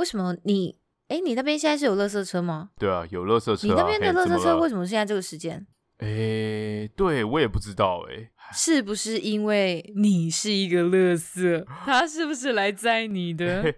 [0.00, 0.78] 为什么你？
[1.08, 2.70] 哎，你那边现在是有垃圾车吗？
[2.78, 3.58] 对啊，有垃圾车、啊。
[3.62, 5.66] 你那边的垃圾车为什么现在这个时间？
[5.98, 8.30] 哎，对我也不知道哎。
[8.54, 11.64] 是不是因为你是一个垃圾？
[11.84, 13.74] 他是不是来载你的？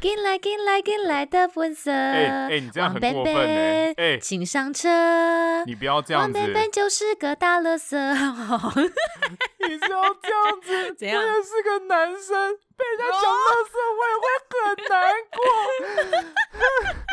[0.00, 3.92] 进来进来进来的粉色，哎哎，你这样很过分哎！
[3.96, 7.96] 哎，请上车，你不要这样子，王贝贝就是个大垃圾。
[9.68, 11.22] 你知道这样子， 怎样？
[11.22, 14.92] 我也是个男生，被人家讲垃圾，我也会很难
[15.30, 15.38] 过。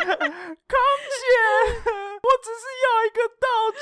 [0.00, 0.78] 康
[1.10, 1.22] 姐，
[2.22, 3.80] 我只是要一个道歉，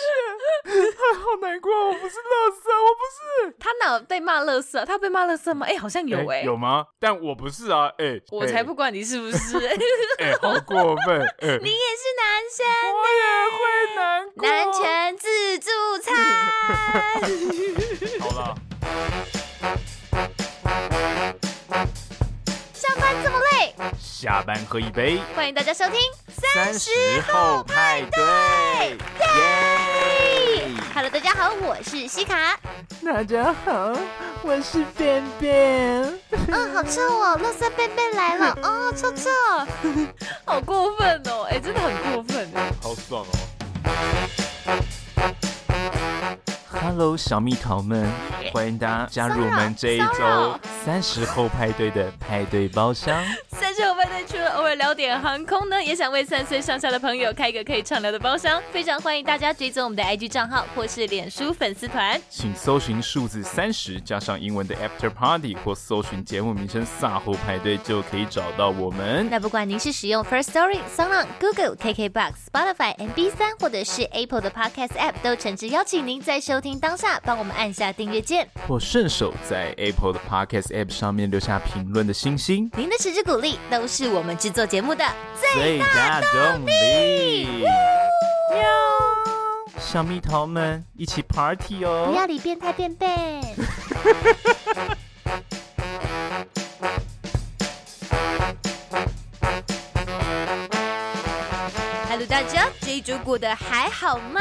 [1.20, 3.54] 好难过，我不是垃圾，我不是。
[3.58, 4.84] 他哪被骂垃圾？
[4.84, 5.66] 他被骂垃圾吗？
[5.68, 6.86] 哎，好像有哎，有吗？
[6.98, 9.58] 但我不是啊，哎，我才不管你是不是，
[10.18, 13.22] 哎，好过分，哎，你也是男生，我也
[13.56, 13.58] 会
[13.96, 14.48] 难过。
[14.48, 15.70] 男权自助
[16.02, 16.14] 餐，
[18.20, 18.54] 好了。
[22.74, 25.20] 上班这么累，下班喝一杯。
[25.34, 26.90] 欢迎大家收听三十
[27.30, 28.96] 后派对，
[29.36, 32.58] 耶！Hello，大家好，我是西卡。
[33.04, 33.92] 大家好，
[34.42, 36.02] 我是便便。
[36.48, 39.30] 嗯，好臭哦，乐色便便来了， 哦，臭臭，
[40.44, 43.38] 好过分哦，哎，真的很过分哎，好爽哦。
[46.80, 48.08] Hello，小蜜桃们，
[48.52, 53.22] 欢迎大家加入我们这一周三十后派对的派对包厢。
[53.50, 58.62] 三十后派对除了偶尔聊点航空呢，也想为三岁上下的朋友开一个可以畅聊的包厢。
[58.72, 69.28] 非常欢迎大家追踪我们的 IG 账号或是脸书粉丝团，请搜寻数字三十加上英文的 After Party，或搜寻节目名称“萨后派对”就可以找到我们。
[69.30, 82.68] 那不管您是使用 First Story、SoundOn、Google、KKBox、Spotify、MB 三或者是 Apple 的 Podcast App，都诚挚邀请您在收听当下帮我们按下订阅键，或顺手在 Apple 的 Podcast App 上面留下评论的星星。
[82.76, 85.04] 您的支持鼓励都是我们制作节目的
[85.54, 87.62] 最大动力。
[88.50, 88.60] 喵，
[89.78, 92.08] 小蜜桃们一起 Party 哦！
[92.10, 93.08] 不要理变态便便。
[102.10, 104.40] Hello，大家，这一周过得还好吗？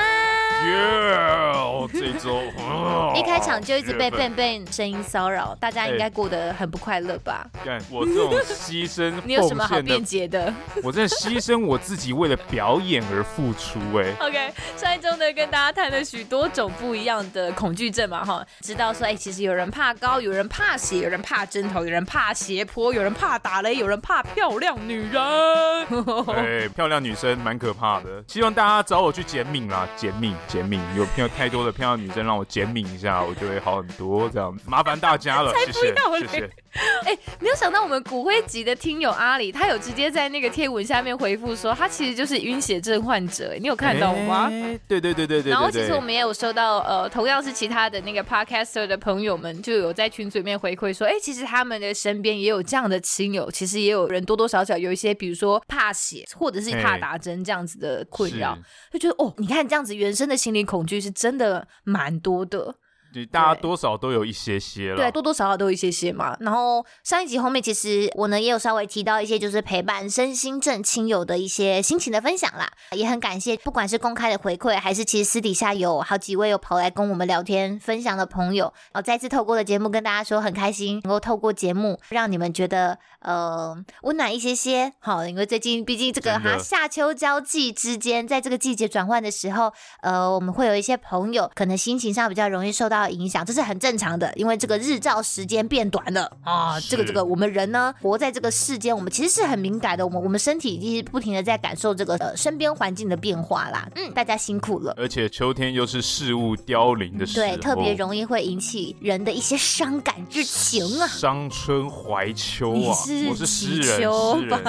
[0.66, 7.46] 耶！Yeah, 这周、哦、一开场就一直被笨笨声音骚扰，大家应该过得很不快乐吧？
[7.64, 10.52] 干，我这种牺牲，你有什么好辩解的？
[10.84, 14.12] 我真的牺牲我自己为了表演而付出，哎。
[14.20, 25.22] OK，上一周呢，跟大家谈了许多种不一样的恐惧症嘛，哈，知道说，哎，其实有人怕高，有人怕血，有人怕针头，有人怕斜坡，有人怕打雷，有人怕漂亮女人。
[26.36, 30.36] 哎，漂亮女生蛮可怕的，希望大家找我去减敏啦，减敏。
[30.48, 34.30] 减敏，有漂太多的漂亮女生让我减敏一下，我就会好很多。
[34.30, 35.96] 这样麻烦大家了，谢谢
[36.28, 36.50] 谢谢。
[37.06, 43.56] 哎、欸，没有想到我们骨灰级的听友阿里，他有直接在那个贴文下面回复说，他其实就是晕血症患者。
[43.60, 44.48] 你有看到吗？
[44.50, 45.52] 欸、对对对对对。
[45.52, 58.60] 然后其实我们也有收到，呃，同样是其他的那个 podcaster 的朋友们，就有在群组里面回馈说，哎、欸，其实他们的身边也有这样的亲友，其实也有人多多少少有一些，比如说怕血或者是怕打针这样子的困扰，欸、
[58.92, 62.76] 就觉得哦，你看这样子原生的心理恐惧是真的蛮多的。
[63.26, 66.36] 大家多少都有一些些了，对，多多少少都有一些些嘛。
[66.40, 72.70] 然后上一集后面，其实我呢也有稍微提到一些，就是陪伴身心症亲友的一些心情的分享啦。
[72.92, 84.94] 也很感谢，不管是公开的回馈，还是其实私底下有好几位有跑来跟我们聊天分享的朋友，然后再次透过的节目跟大家说很开心，能够透过节目让你们觉得呃温暖一些些。
[85.00, 96.80] 好，因为最近毕竟这个哈夏秋交际之间，在这个季节转换的时候，呃，我们会有一些朋友可能心情上比较容易受到影响，这是很正常的，因为这个日照时间变短了啊。
[96.80, 100.06] 这个这个，我们人呢，活在这个世间，我们其实是很敏感的。
[100.06, 103.88] 我们我们身体一直不停的在感受这个呃身边环境的变化啦。
[103.96, 104.94] 嗯，大家辛苦了。
[104.98, 111.08] 而且秋天又是事物凋零的时候，对，特别容易会引起人的一些伤感之情啊。
[111.08, 112.96] 伤春怀秋啊，
[113.30, 114.02] 我是诗人，诗
[114.46, 114.68] 人。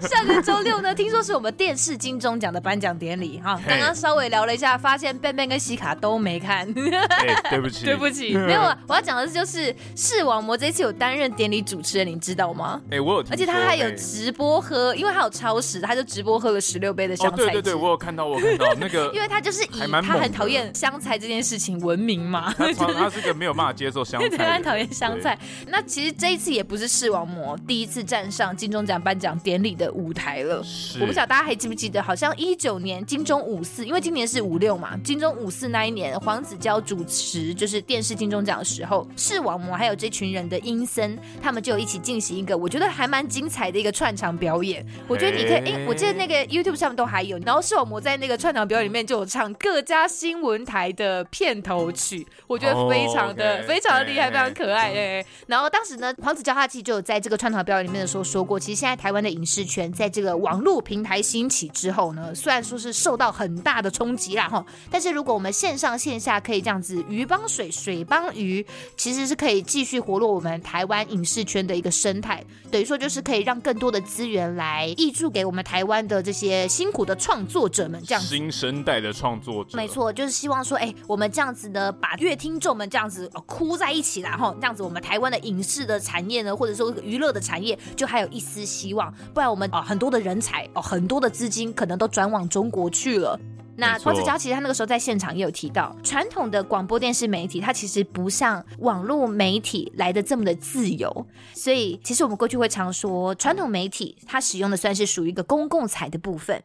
[0.00, 3.60] 上个周六呢，听说是我们电视金钟奖的颁奖典礼哈。
[3.66, 5.14] 刚刚稍微聊了一下，发现。
[5.24, 8.76] 便便跟西卡都没看，欸， 对不起， 对不起， 没有啊。
[8.86, 12.80] 我要讲的是，就是视网膜这一次有担任典礼主持人，你知道吗？
[12.86, 25.38] 哎，欸，我有，而且他还有直播喝，欸，因为他有超时，他就直播喝了十六杯的香菜对对对，我有看到，我有看到那个，因为他就是以他很讨厌香菜这件事情闻名嘛，他他是个没有办法接受香菜，对，他很讨厌香菜。
[25.68, 30.62] 那其实这一次也不是视网膜第一次站上金钟奖颁奖典礼的舞台了。
[31.00, 44.84] 我不晓得大家还记不记得，好像一九年金钟五四，因为今年是五六嘛，金钟五四那一年，黄子佼主持就是电视金钟奖的时候，视网膜还有这群人的阴森，他们就有一起进行一个我觉得还蛮精彩的一个串场表演。
[45.08, 53.66] 我觉得你可以，哎、欸，我记得那个 YouTube 上面都还有，然后视网膜在那个串场表演里面就有唱各家新闻台的片头曲，我觉得非常的、oh, okay.
[53.66, 54.92] 非常的厉害，非常可爱。
[54.94, 68.62] 哎，然后当时呢，黄子佼他其实就有在这个串场表演里面的时候说过，其实现在台湾的影视圈在这个网络平台兴起之后呢，虽然说是受到很大的冲击啦哈，但是如如果我们线上线下可以这样子鱼帮水，水帮鱼，
[68.94, 78.22] 其实是可以继续活络我们台湾影视圈的一个生态，等于说就是可以让更多的资源来挹注给我们台湾的这些辛苦的创作者们，这样。
[78.22, 93.40] 新生代的创作者，没错，就是希望说，哎，我们这样子呢，把乐听众们这样子哭在一起啦哈，这样子我们台湾的影视的产业呢，或者说娱乐的产业，就还有一丝希望，不然我们啊很多的人才哦，很多的资金可能都转往中国去了。
[93.76, 106.62] 那黄子佼其实他那个时候在现场也有提到，传统的广播电视媒体它其实不像网络媒体来的这么的自由，所以其实我们过去会常说，传统媒体它使用的算是属于一个公共财的部分。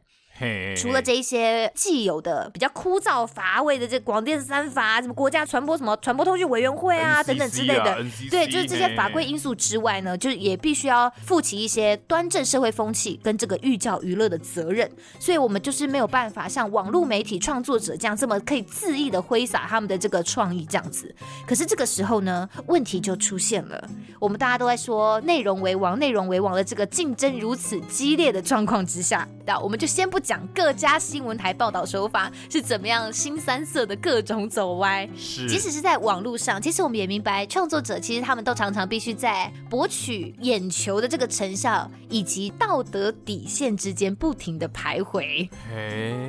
[0.78, 7.98] 除了这一些既有的比较枯燥乏味的这广电三法，什么国家传播什么传播通讯委员会啊等等之类的，啊、
[8.32, 14.90] 对，就是这些法规因素之外呢，就是也必须要负起一些端正社会风气跟这个寓教于乐的责任。
[15.20, 21.14] 所以，我们就是没有办法像网络媒体创作者这样这么可以恣意的挥洒他们的这个创意这样子。
[21.46, 23.90] 可是这个时候呢，问题就出现了。
[24.20, 30.18] 我们大家都在说内容为王，内容为王的这个竞争如此激烈的状况之下，那我们就先不。
[30.30, 35.10] 讲各家新闻台报道手法是怎么样，新三色的各种走歪。
[35.18, 45.50] 是，即使是在网络上，其实我们也明白，创作者其实他们都常常必须在博取眼球的这个成效以及道德底线之间不停的徘徊。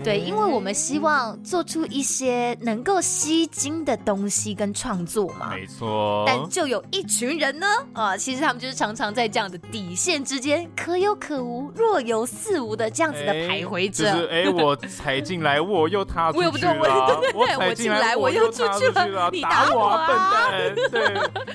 [0.02, 5.55] 对，因为我们希望做出一些能够吸睛的东西跟创作嘛。
[5.55, 6.25] 没错。
[6.26, 13.90] 但就有一群人呢，啊，其实他们就是常常在这样的底线之间可有可无、若有似无的这样子的徘徊。
[13.91, 17.21] 就是哎，我踩进来，我又踏出去了。
[17.35, 19.31] 我踩进来，我又出去了。
[19.33, 20.75] 你打我啊，笨蛋！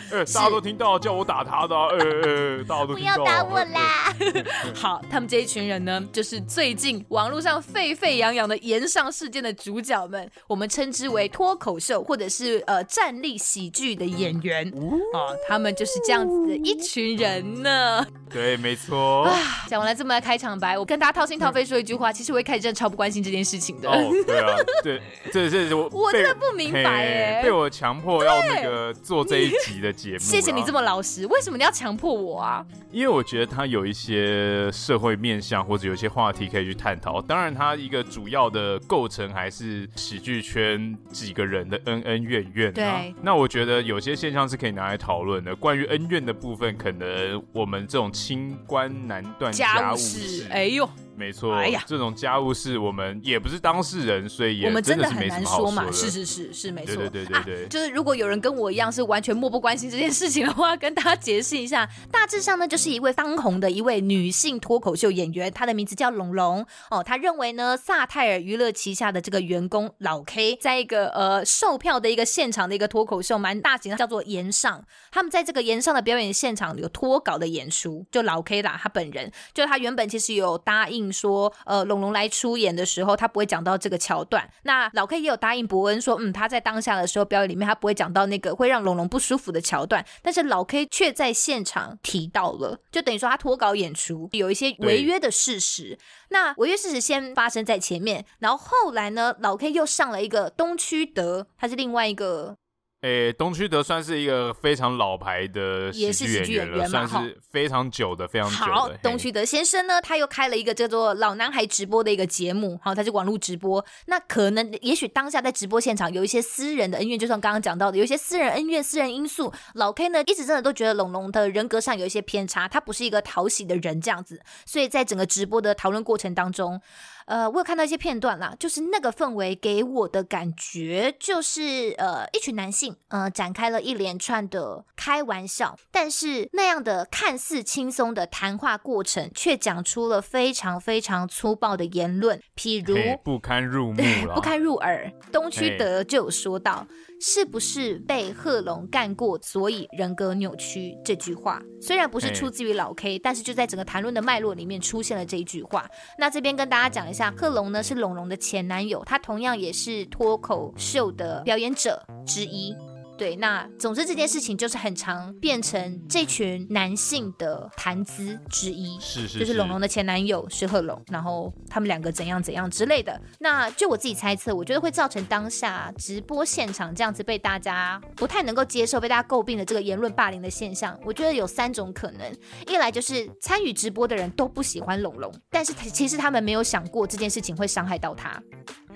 [0.10, 1.76] 对，大家都听到叫我打他的。
[1.76, 2.94] 呃，大家都。
[2.96, 4.14] 不要打我啦！
[4.74, 14.68] 好，他们这一群人呢，就是最近网络上沸沸扬扬的延上事件的主角们，我们称之为脱口秀或者是呃站立喜剧的演员
[15.14, 18.06] 啊，他们就是这样子的一群人呢。
[18.30, 19.30] 对，没错。
[19.68, 23.90] 讲完了这么开场白，我跟大家掏心掏肺说一句话，其实我一开始真的超不关心这件事情的。
[23.90, 25.02] 哦，对啊，对，
[25.32, 30.20] 这这我我真的不明白哎，被我强迫要那个做这一集的节目。
[30.24, 32.66] 谢谢你这么老实，为什么你要强迫我啊？
[32.92, 37.22] 因为我觉得他有一些社会面向，或者有一些话题可以去探讨。
[37.22, 42.72] 当然，他一个主要的构成还是喜剧圈几个人的恩恩怨怨。
[42.74, 45.56] 对，那我觉得有些现象是可以拿来讨论的。
[45.56, 50.48] 关于恩怨的部分，可能我们这种清官难断家务事。
[50.50, 50.88] 哎呦。
[51.16, 55.92] 没错，哎呀，这种家务事我们也不是当事人，所以也我们真的很难说嘛。
[55.92, 57.68] 是是是是没错，对对对对对、啊。
[57.70, 67.04] 就是如果有人跟我一样是完全漠不关心这件事情的话，跟大家解释一下，大致上呢，就是一位当红的一位女性脱口秀演员，她的名字叫龙龙哦。
[67.04, 74.86] 她认为呢，萨泰尔娱乐旗下的这个员工老 K，在一个呃售票的一个现场的一个脱口秀，蛮大型的，叫做炎上。
[75.12, 81.86] 他们在这个炎上的表演现场有脱稿的演出，就老 K 啦，他本人就他原本其实有答应说，呃。
[81.86, 84.50] 龙龙来出演的时候，他不会讲到这个桥段。
[84.64, 90.04] 那老 K 也有答应伯恩说，嗯，他在当下的时候表演里面，他不会讲到那个会让龙龙不舒服的桥段。
[90.24, 96.00] 但是老 K 却在现场提到了，就等于说他脱稿演出有一些违约的事实。
[96.30, 102.58] 那违约事实先发生在前面，然后后来呢，老 K 又上了一个东区德，他是另外一个。
[103.06, 108.74] 诶，东区德算是一个非常老牌的喜剧演员了，算是非常久的、非常久的。
[108.74, 113.86] 好，东区德先生呢，他又开了一个叫做“老男孩”直播的一个节目，好，他是网络直播。
[114.08, 119.54] 那可能，也许当下在直播现场有一些私人的恩怨，就像刚刚讲到的，有一些私人恩怨、私人因素。
[119.76, 124.42] 老 K 呢，一直真的都觉得龙龙的人格上有一些偏差，他不是一个讨喜的人这样子。
[124.66, 126.82] 所以在整个直播的讨论过程当中。
[127.26, 145.10] 呃，我有看到一些片段啦，就是那个氛围给我的感觉就是，呃，一群男性性，呃，展开了一连串的开玩笑，但是那样的看似轻松的谈话过程，却讲出了非常非常粗暴的言论，譬如不堪入目了， 不堪入耳。
[145.32, 146.86] 东区德就有说到。
[147.18, 150.94] 是不是被贺龙干过，所以人格扭曲？
[151.04, 155.90] 这句话虽然不是出自于老 K，但是就在整个谈论的脉络里面出现了这一句话。
[156.20, 162.76] 那这边跟大家讲一下，贺龙呢是龙龙的前男友，他同样也是脱口秀的表演者之一。
[163.18, 173.20] 对，那总之这件事情就是很常变成这群男性的谈资之一，是是，是，就是龙龙的前男友是贺龙，然后他们两个怎样怎样之类的。
[173.40, 182.32] 那就我自己猜测，我觉得会造成当下直播现场这样子被大家不太能够接受，被大家诟病的这个言论霸凌的现象，我觉得有三种可能：
[182.68, 188.42] 一来就是参与直播的人都不喜欢龙龙，但是其实他们没有想过这件事情会伤害到他。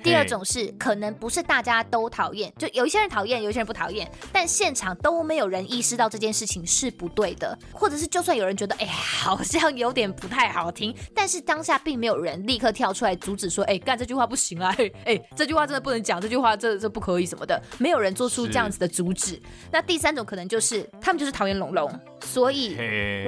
[0.03, 19.41] 第二种是可能不是大家都讨厌，就有一些人讨厌，有一些人不讨厌，但现场都没有人意识到这件事情是不对的，或者是就算有人觉得哎，好像有点不太好听，但是当下并没有人立刻跳出来阻止说，哎，干这句话不行啊，哎哎，这句话真的不能讲，这句话这这不可以什么的，没有人做出这样子的阻止。
[19.72, 21.91] 那第三种可能就是他们就是讨厌龙龙，
[22.22, 22.77] 所以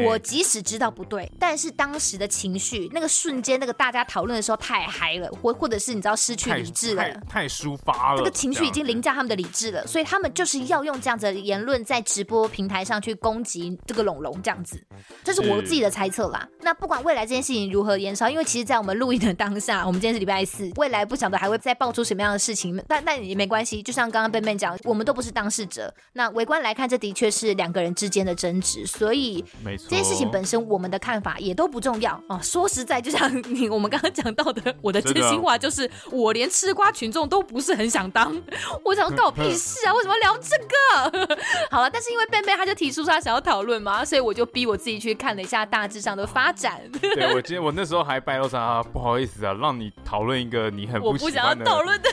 [0.06, 6.61] 我即使知道不对，但是当时的情绪那个瞬间，那个大家讨论的时候太嗨了，或或者是你知道失去。
[6.62, 14.82] 理智了，太抒发了，这个情绪已经凌驾他们的理智了，所以他们就是要用这样子的言论在直播平台上去攻击这个龙龙，这样子，
[15.24, 16.48] 这是我自己的猜测啦。
[16.62, 23.82] 那不管未来这件事情如何延烧，因为其实，在我们录音的当下，我们今天是礼拜四，未来不晓得还会再爆出什么样的事情，但但也没关系。
[23.82, 32.40] 就像刚刚 Ben Ben 讲，我们都不是当事者，那围观来看，这的确是两个人之间的争执，所以没错，这件事情本身我们的看法也都不重要哦。
[32.44, 36.51] 说实在，就像你我们刚刚讲到的，我的真心话就是，我连。
[36.52, 38.36] 吃瓜群众都不是很想当，
[38.84, 39.94] 我想告屁事啊！
[39.94, 41.38] 为什么要聊这个？
[41.72, 46.82] 好了，但是因为贝贝他就提出他想要讨论嘛，所以我就逼我自己去看了一下大致上的发展。
[47.02, 52.10] 对，我今天我那时候还拜托他，不好意思啊，让你讨论一个你很不喜欢的，我不想要讨论的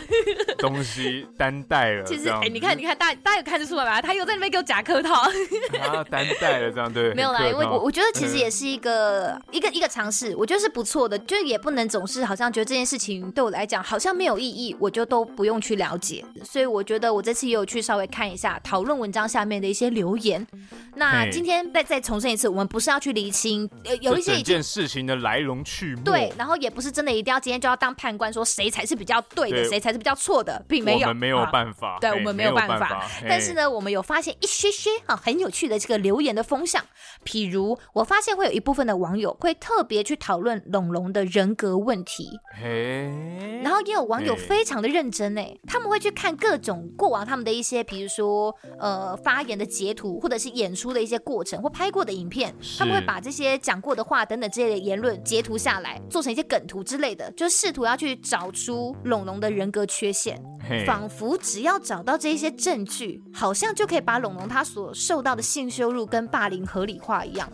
[0.57, 2.05] 东西，担待了。
[2.07, 4.01] 其实哎、欸，你看你看，大家大家有看得出来吧？
[4.01, 5.29] 他又在那边给我假客套，
[5.73, 7.13] 他担待了这样对？
[7.15, 14.28] 没有啦，因为我我觉得其实也是一个、嗯、一个一个尝试，我觉得是不错的，就是也不能总是好像觉得这件事情对我来讲好像没有。
[14.29, 20.47] 有意义，我就都不用去了解，所以我觉得我这次也有去稍微看一下讨论文章下面的一些留言。
[20.95, 33.09] 那今天再再重申一次，我们不是要去厘清有有一些一件事情的来龙去脉，对，然后也不是真的一定要今天就要当判官说谁才是比较对的，谁才是比较错的，并没有，我们没有办法，对，我们没有办法。
[33.29, 36.85] 但是呢，我们有发现一些些啊很有趣的这个留言的风向，
[37.25, 42.29] 譬如我发现会有一部分的网友会特别去讨论龙龙的人格问题，
[42.61, 44.18] 嘿，然后也有网。
[44.25, 60.41] 有非常的认真哎，他们会去看各种过往他们的一些，比如说呃发言的截图，或者是演出的一些过程或拍过的影片，他们会把这些讲过的话等等这些言论截图下来，做成一些梗图之类的，就试图要去找出龙龙的人格缺陷，
[60.87, 67.51] 仿佛只要找到这一些证据，好像就可以把龙龙他所受到的性羞辱跟霸凌合理化一样。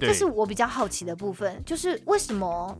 [0.00, 2.76] 这是我比较好奇的部分，就是为什么？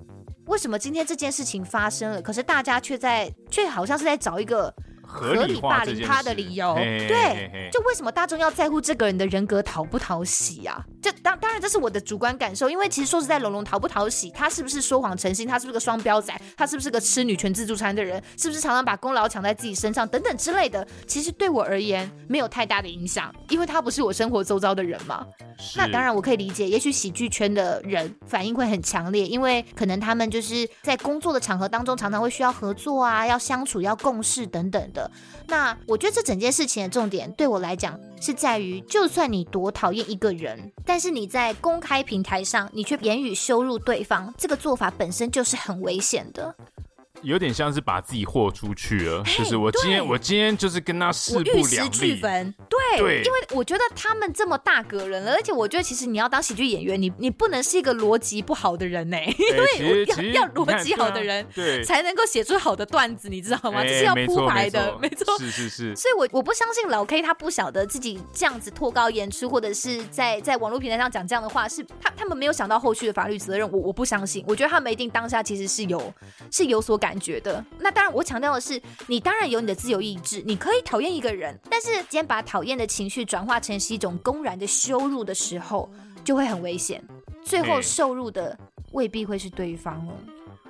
[0.46, 4.72] 为什么今天这件事情发生了，可是大家却在，却好像是在找一个。
[5.04, 10.82] 合理霸凌他的理由，对，就为什么大众要在乎这个人的人格讨不讨喜啊？
[11.02, 25.26] 这当当然这是我的主观感受，因为其实说实在，龙龙讨不讨喜，他是不是说谎成性，他是不是个双标仔，他是不是个吃女权自助餐的人，是不是常常把功劳抢在自己身上等等之类的，其实对我而言没有太大的影响，因为他不是我生活周遭的人嘛。
[25.76, 35.10] 那当然我可以理解，也许喜剧圈的人反应会很强烈，因为可能他们就是在工作的场合当中常常会需要合作啊，要相处，要共事等等的。
[35.46, 46.54] 那我觉得这整件事情的重点对我来讲是在于，就算你多讨厌一个人，但但是你在公开平台上，你却言语羞辱对方，这个做法本身就是很危险的。
[47.22, 52.20] 有点像是把自己豁出去了，就是我今天我今天就是跟他势不两立。
[52.20, 63.82] 对，对，因为我觉得他们这么大个人了，而且我觉得其实你要当喜剧演员，你你不能是一个逻辑不好的人呢，因为要要逻辑好的人，对，才能够写出好的段子，你知道吗？
[63.82, 65.94] 这是要铺排的，没错，是是是。
[65.94, 76.12] 所以我我不相信老 K 他不晓得自己这样子脱稿演出，或者是在在网络平台上讲这样的话，是他他们没有想到后续的法律责任，我我不相信，我觉得他们一定当下其实是有
[76.50, 77.11] 是有所感。
[77.12, 85.92] 感觉的，那当然，我强调的是，你当然有你的自由意志，你可以讨厌一个人，但是今天把讨厌的情绪转化成是一种公然的羞辱的时候，
[86.24, 87.04] 就会很危险，
[87.44, 88.58] 最后受辱的
[88.92, 90.14] 未必会是对方哦。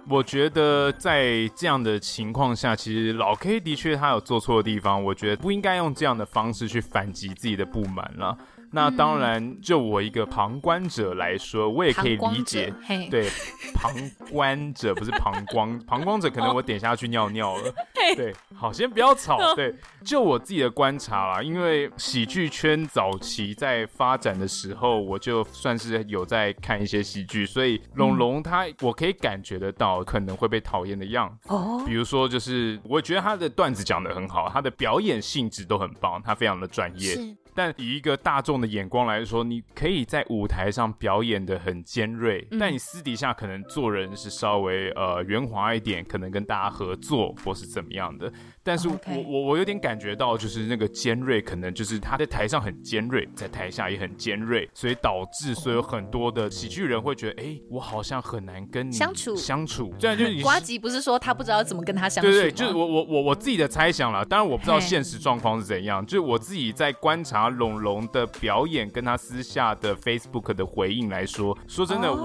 [0.08, 8.36] 我觉得在这样的情况下，其实老 K 的确他有做错的地方，我觉得不应该用这样的方式去反击自己的不满了。
[8.74, 12.72] 那当然，就我一个旁观者来说，我也可以理解。
[13.10, 13.28] 对，
[13.74, 13.92] 旁
[14.30, 17.72] 观者不是膀胱，旁观者可能我点下去尿尿了。
[18.16, 19.54] 对，好，先不要吵。
[19.54, 31.48] 对，就我自己的观察啦，因为喜剧圈早期在发展的时候，我就算是有在看一些喜剧，所以龙龙他我可以感觉得到可能会被讨厌的样子。
[31.52, 37.16] 哦，比如说就是我觉得他的段子讲得很好，他的表演性质都很棒，他非常的专业。
[37.54, 48.32] 但以一个大众的眼光来说，你可以在舞台上表演的很尖锐，嗯、但你私底下可能做人是稍微呃圆滑一点，可能跟大家合作或是怎么样的。
[48.62, 59.92] 但是我.我我有点感觉到，就是那个尖锐，可能就是他在台上很尖锐，在台下也很尖锐，所以导致所有很多的喜剧人会觉得，哎、欸，我好像很难跟你相处相处。
[59.98, 62.30] 这样就你 瓜吉不是说他不知道怎么跟他相处？
[62.30, 64.24] 对对，就是我我我我自己的猜想啦。
[64.24, 72.16] 当然我不知道现实状况是怎样，就是我自己在观察龙龙的表演，跟他私下的 Facebook 的回应来说，说真的，哦、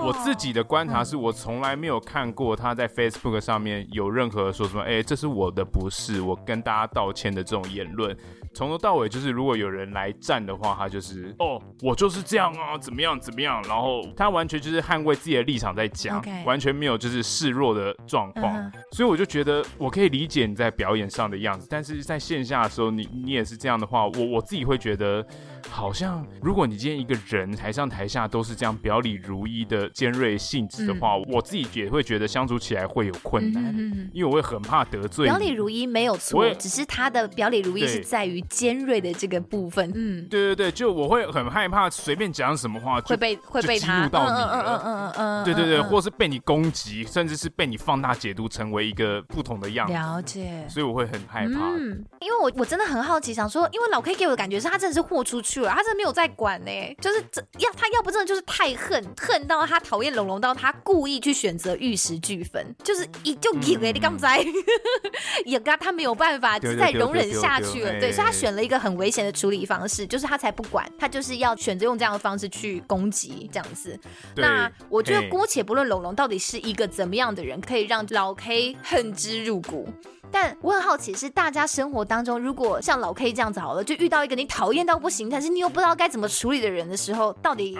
[0.00, 8.16] 我我自己的观察是我从来没有看过他在 Facebook 上面有任何说什么，哎、欸，这是我的不是，我跟大家道歉的这种言论。
[8.54, 16.44] 从头到尾就是，如果有人来站的话，他就是哦，我就是这样啊，怎么样怎么样，然后他完全就是捍卫自己的立场在讲，okay.
[16.44, 18.54] 完全没有就是示弱的状况。
[18.54, 18.72] Uh -huh.
[18.94, 25.26] 所以我就觉得我可以理解你在表演上的样子，但是在线下的时候，你你也是这样的话，我我自己会觉得，
[25.68, 35.26] 好像如果你今天一个人台上台下都是这样表里如一的尖锐性质的话，嗯，我自己也会觉得相处起来会有困难，嗯，因为我会很怕得罪。
[35.26, 38.42] 表里如一没有错，只是他的表里如一是在于。
[38.52, 43.98] 尖锐的这个部分，嗯，对对对，就我会很害怕随便讲什么话会被会被他。
[43.98, 45.44] 激怒到你了，嗯嗯嗯嗯。
[45.44, 64.44] 对对对，或是被你攻击，甚至是被你放大解读成为一个不同的样子，了解，所以我会很害怕，嗯，因为我我真的很好奇，想说，因为老 K 给我的感觉是他真的是豁出去了，他真的没有在管呢，就是这要他要不真的就是太恨恨到他讨厌龙龙到他故意去选择玉石俱焚，就是一就赢了，你刚才
[65.46, 68.32] 也跟他没有办法再容忍下去了，对，所以他。
[68.42, 73.96] 选了一个很危险的处理方式，就是他才不管，他就是要选择用这样的方式去攻击这样子。
[74.34, 79.88] 那我觉得姑且不论龙龙到底是一个怎么样的人，可以让老 K 恨之入骨。
[80.32, 87.76] 但我很好奇，是大家生活当中，如果像老 K 这样子好了，就遇到一个你讨厌到不行，但是你又不知道该怎么处理的人的时候，到底？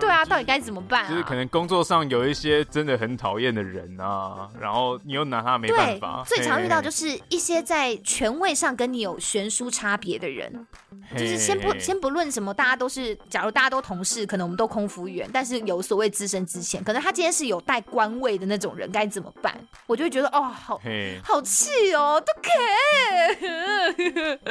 [0.00, 1.08] 对啊，到底该怎么办啊？
[1.10, 6.22] 就是可能工作上有一些真的很讨厌的人啊，然后你又拿他没办法。
[6.26, 10.66] 最常遇到就是一些在权位上跟你有悬殊差别的人，
[11.12, 19.58] 就是先不先不论什么，大家都是，假如大家都同事，可能我们都空服员，但是有所谓资深之前，可能他今天是有带官位的那种人，该怎么办？
[19.86, 20.80] 我就会觉得哦，好
[21.24, 22.50] 好气哦，都可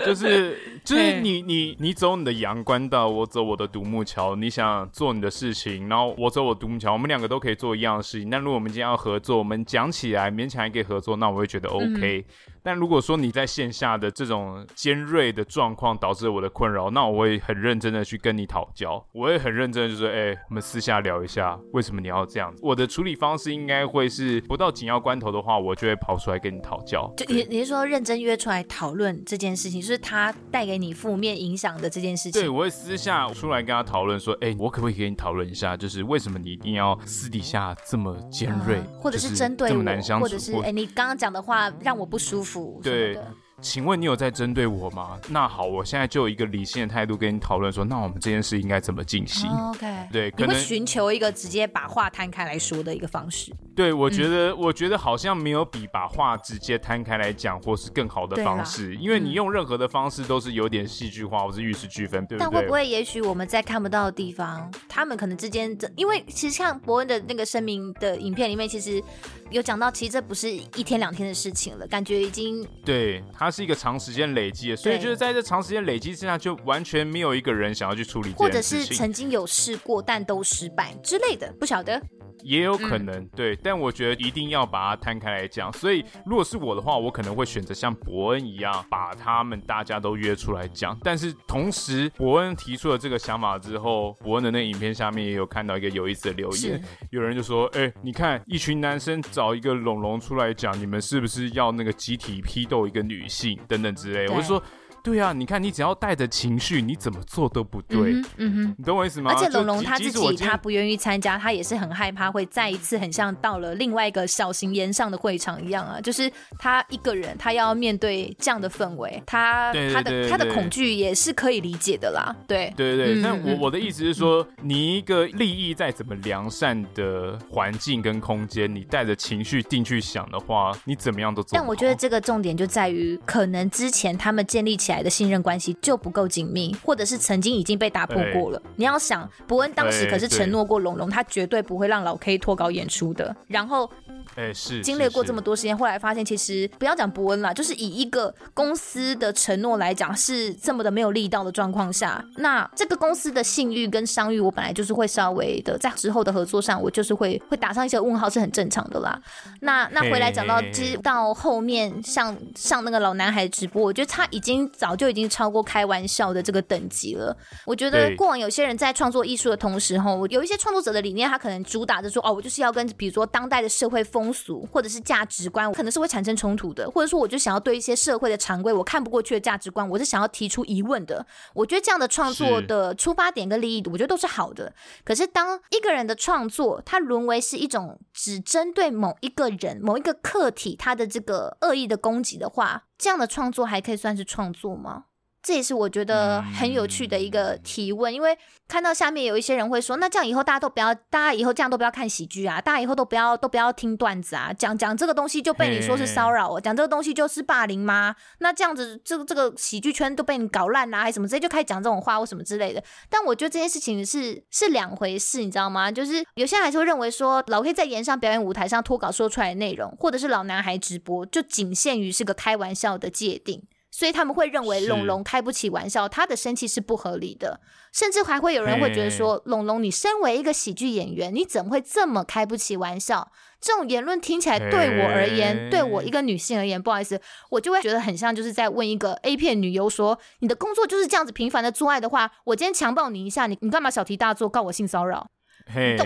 [0.04, 5.32] 以，就是就是你你你走你的阳关道，我走我的独木桥，你想做你的。
[5.38, 8.30] 事情，然后我走我独木桥，我们两个都可以做一样的事情。
[8.30, 12.26] 但如果我们今天要合作，我们讲起来勉强还可以合作，那我会觉得 OK。
[12.28, 12.34] 嗯
[12.68, 22.60] 但如果说你在线下的这种尖锐的状况导致我的困扰，那我会很认真的去跟你讨教，我会很认真的就说，哎、欸，我们私下聊一下，为什么你要这样子？
[22.62, 27.10] 我的处理方式应该会是，不到紧要关头的话，我就会跑出来跟你讨教。
[27.16, 32.42] 就你你是说认真约出来讨论这件事情，就是他带给你负面影响的这件事情？
[32.42, 43.18] 对，我会私下出来跟他讨论说，哎、欸，我可不可以跟你讨论一下，就是为什么你一定要私底下这么尖锐、嗯，或者是针对我，这么难相处，或者是哎、欸，你刚刚讲的话让我不舒服，对。
[43.60, 45.20] 请问你有在针对我吗？
[45.30, 53.52] 那好，我现在就有一个理性的态度跟你讨论说，那我们这件事应该怎么进行？OK，对，可能寻求一个直接把话摊开来说的一个方式。
[53.76, 62.46] 对，我觉得，嗯、我觉得好像没有比把话直接摊开来讲，或是更好的方式，因为你用任何的方式都是有点戏剧化，或是玉石俱焚，对不对？
[62.46, 69.02] 但会不会，也许我们在看不到的地方，他们可能之间，因为其实像伯恩的那个声明的影片里面，其实
[69.50, 74.28] 有讲到，其实这不是一天两天的事情了，感觉已经对，它是一个长时间。
[74.38, 82.00] 累积的，所以就是在这长时间累积之下，就完全没有一个人想要去处理，或者是曾经有试过但都失败之类的，不晓得。
[82.44, 85.72] 也有可能、嗯、对，但我觉得一定要把它摊开来讲。
[85.74, 90.98] 所以如果是我的话，我可能会选择像伯恩一样，把他们大家都约出来讲。
[91.04, 104.64] 但是同时，伯恩提出了这个想法之后，伯恩的那影片下面也有看到一个有意思的留言，有人就说：“哎、欸，你看一群男生找一个龙龙出来讲，你们是不是要那个集体批斗一个女性等等之类？”我就说。
[105.08, 108.12] 对啊，你看你只要带着情绪，你怎么做都不对。
[108.12, 109.32] 嗯哼，嗯哼，你懂我意思吗？
[109.32, 122.36] 而且龙龙他自己他不愿意参加，他也是很害怕会再一次很像到了另外一个小型演上的会场一样啊，就是他一个人他要面对这样的氛围，他他的他的恐惧也是可以理解的啦。
[122.46, 131.58] 对对对对，那、嗯、我我的意思是说，嗯、你一个利益再怎么良善的环境跟空间，你带着情绪进去想的话，你怎么样都做。
[131.58, 138.62] 但我觉得这个重点就在于，可能之前他们建立起来的信任关系就不够紧密，或者是曾经已经被打破过了。
[138.76, 143.36] 你要想，伯恩当时可是承诺过龙龙，他绝对不会让老 K 脱稿演出的。
[143.48, 143.90] 然后。
[144.36, 159.20] 哎，是经历过这么多时间，后来发现其实不要讲伯恩啦，就是以一个公司的承诺来讲，是这么的没有力道的状况下，那这个公司的信誉跟商誉，我本来就是会稍微的在之后的合作上，我就是会会打上一些问号，是很正常的啦。
[159.62, 167.36] 那那回来讲到，其实到后面像上那个老男孩直播，我觉得他已经早就已经超过开玩笑的这个等级了。
[167.66, 174.17] 我觉得过往有些人在创作艺术的同时，吼，有一些创作者的理念，他可能主打着说，哦，我就是要跟比如说当代的社会风。
[174.18, 181.24] 风俗或者是价值观，可能是会产生冲突的，或者说，我就想要对一些社会的常规我看不过去的价值观，我是想要提出疑问的。
[181.54, 184.74] 我觉得这样的创作的出发点跟利益，我觉得都是好的。
[185.06, 195.04] 可是，当一个人的创作，它沦为是一种只针对某一个人、某一个客体，他的这个恶意的攻击的话，这样的创作还可以算是创作吗？
[195.48, 208.14] 这也是我觉得很有趣的一个提问，因为看到下面有一些人会说，那这样以后大家都不要，大家以后这样都不要看喜剧啊，大家以后都不要都不要听段子啊，讲讲这个东西就被你说是骚扰哦，讲这个东西就是霸凌吗？
[208.40, 212.84] 那这样子，这个这个喜剧圈都被你搞烂啊，还是什么之类，就开始讲这种话或什么之类的。
[213.10, 215.90] 但我觉得这件事情是是两回事，你知道吗？
[215.90, 223.64] 就是有些人还是会认为说，老 K 在演上表演舞台上脱稿说出来的内容，或者是老男孩直播，就仅限于是个开玩笑的界定。
[223.98, 227.60] 所以他们会认为龙龙开不起玩笑，他的生气是不合理的，
[227.92, 233.32] 甚至还会有人会觉得说，龙龙，你身为一个喜剧演员，你怎么会这么开不起玩笑？
[233.60, 245.26] 这种言论听起来对我而言，对我一个女性而言，不好意思，我就会觉得很像就是在问一个 A 片女优说，你的工作就是这样子频繁的做爱的话，我今天强暴你一下，你你干嘛小题大做，告我性骚扰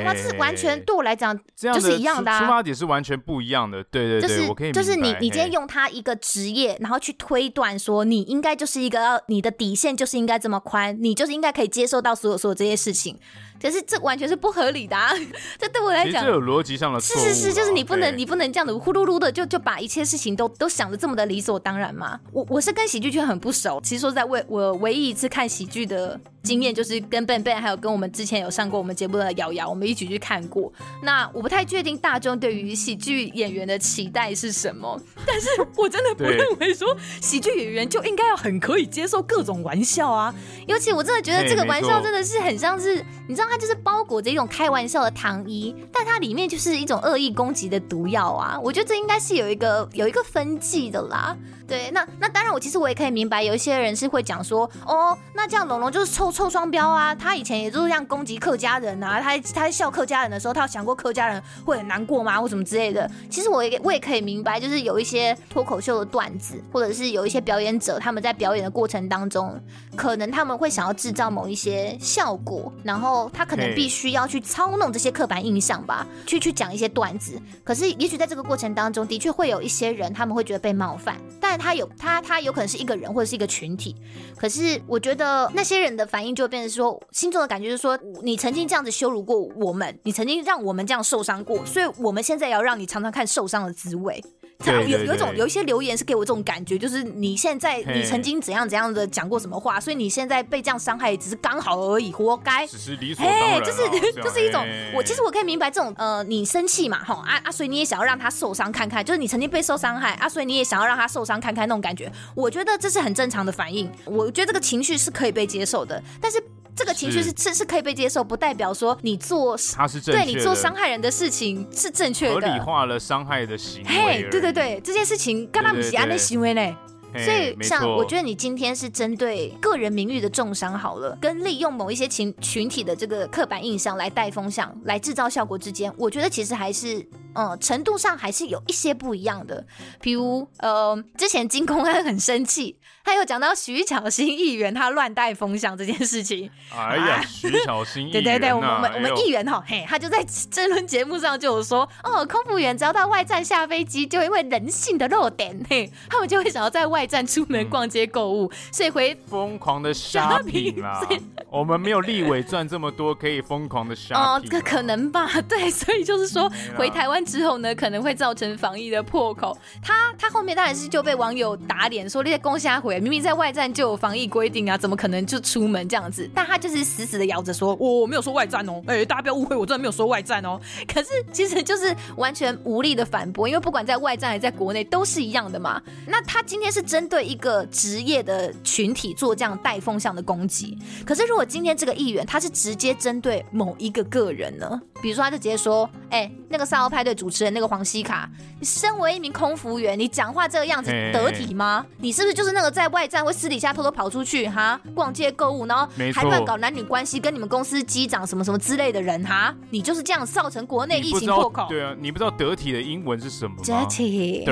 [0.04, 0.13] 吗？
[0.13, 3.84] 这是完全对我来讲就是一样的、啊，出发点是完全不一样的。
[3.86, 13.19] 对对对，就是、我可以就是你你今天用他一个职业，然后去推断说你应该就是一个你的底线就是应该这么宽，你就是应该可以接受到所有所有这些事情。
[13.62, 15.12] 可是这完全是不合理的，啊，
[15.60, 17.24] 这对我来讲，这有逻辑上的错误。
[17.24, 22.19] 是是是，就是你不能你不能这样子呼噜噜的就就把一切事情都都想的这么的理所当然嘛。
[22.32, 30.74] 我我是跟喜剧圈很不熟，其实说在，为我唯一一次看喜剧的经验就是跟 Ben Ben 还有跟我们之前有上过我们节目的瑶瑶，我们一起去看过。
[31.04, 35.47] 那我不太确定大众对于喜剧演员的期待是什么， 但是
[35.78, 40.34] 我真的不认为说喜剧演员就应该要很可以接受各种玩笑啊。
[40.67, 43.50] 尤其我真的觉得这个玩笑真的是很像是你知道。
[43.51, 48.57] 它就是包裹着一种开玩笑的糖衣，但它里面就是一种恶意攻击的毒药啊！
[48.63, 51.35] 我觉得这应该是有一个有一个分际的啦。
[51.67, 57.15] 对，那那当然，我其实我也可以明白，有一些人是会讲说，哦，那这样龙龙就是臭臭双标啊！
[57.15, 62.39] 他以前也就是这样攻击客家人啊，他他在笑客家人的时候，他有想过客家人会很难过吗？
[62.41, 63.09] 或什么之类的。
[63.29, 69.57] 其实我也我也可以明白，就是有一些脱口秀的段子，或者是有一些表演者，他们在表演的过程当中，
[69.95, 77.39] 可能他们会想要制造某一些效果，然后他可能必须要去操弄这些刻板印象吧，去去讲一些段子。
[77.63, 83.95] 可是也许在这个过程当中，的确会有一些人，他们会觉得被冒犯，但他有他，他有可能是一个人或者是一个群体，
[84.38, 94.23] 可是我觉得那些人的反应就变成说，心中的感觉就是说，你曾经这样子羞辱过我们，你曾经让我们这样受伤过，所以我们现在也要让你尝尝看受伤的滋味。
[94.65, 102.67] 有有一种有一些留言是给我这种感觉，就是你现在你曾经怎样怎样的讲过什么话，所以你现在被这样伤害只是刚好而已，活该。
[102.67, 103.63] 只是理所当然。
[103.63, 103.82] 就是
[104.21, 112.12] 就是一种，我其实我可以明白这种呃，你生气嘛，哈啊啊，所以你也想要让他受伤看看，就是你曾经被受伤害啊，所以你也想要让他受伤看看那种感觉。
[112.36, 116.41] 我觉得这是很正常的反应，我觉得这个情绪是可以被接受的，但是。
[116.75, 117.31] 这个情绪是。
[117.41, 123.89] 是是可以被接受，不代表说你做他是正对你做伤害人的事情是正确的，合理化了伤害的行为。
[123.89, 126.77] 嘿，对对对，这件事情干嘛不是安的行为呢？
[127.25, 137.05] 所以像我觉得你今天是针对个人名誉的重伤好了，跟利用某一些群群体的这个刻板印象来带风向、来制造效果之间，我觉得其实还是
[137.36, 139.65] 嗯，程度上还是有一些不一样的。
[140.00, 142.78] 比如，呃，之前金公安很生气。
[143.04, 146.48] 他有讲到徐巧芯议员他乱带风向这件事情。
[146.72, 161.02] 哎呀，徐巧芯 议员、啊，对对对，我们我们我们议员哈，嘿，他就在这轮节目上就有说，哦，空服员只要到外站下飞机，就因为人性的弱点，嘿，他们就会想要在外站出门逛街购物，嗯、所以回疯狂的 shopping 啦。
[161.50, 164.15] 我们没有立委赚这么多，可以疯狂的 shopping。
[164.15, 165.28] 哦，这可能吧？
[165.50, 169.57] 对，所以就是说回台湾之后呢，可能会造成防疫的破口。
[169.81, 172.99] 他他后面当然是就被网友打脸说那些公虾回。
[172.99, 176.29] 明明在外站就有防疫规定啊，怎么可能就出门这样子？
[176.34, 180.60] 但他就是死死的咬着说，我我没有说外站哦， 哎，大家不要误会，我真的没有说外站哦。
[180.88, 185.81] 可是其实就是完全无力的反驳，因为不管在外站还是在国内都是一样的嘛。
[186.07, 190.77] 那他今天是针对一个职业的群体做这样带风向的攻击。
[191.05, 194.79] 可是如果今天这个议员他是直接针对某一个个人呢？
[195.01, 201.86] 比如说他就直接说，哎，那个赛后派对主持人那个黄西卡，你身为一名空服员，你讲话这个样子得体吗？
[201.97, 211.67] 你是不是就是那个在在外站会私底下偷偷跑出去哈，逛街购物，然后还乱搞男女关系，跟你们公司机长什么什么之类的人哈，你就是这样造成国内疫情破口。
[211.69, 214.43] 对啊，你不知道得体的英文是什么吗？Dirty。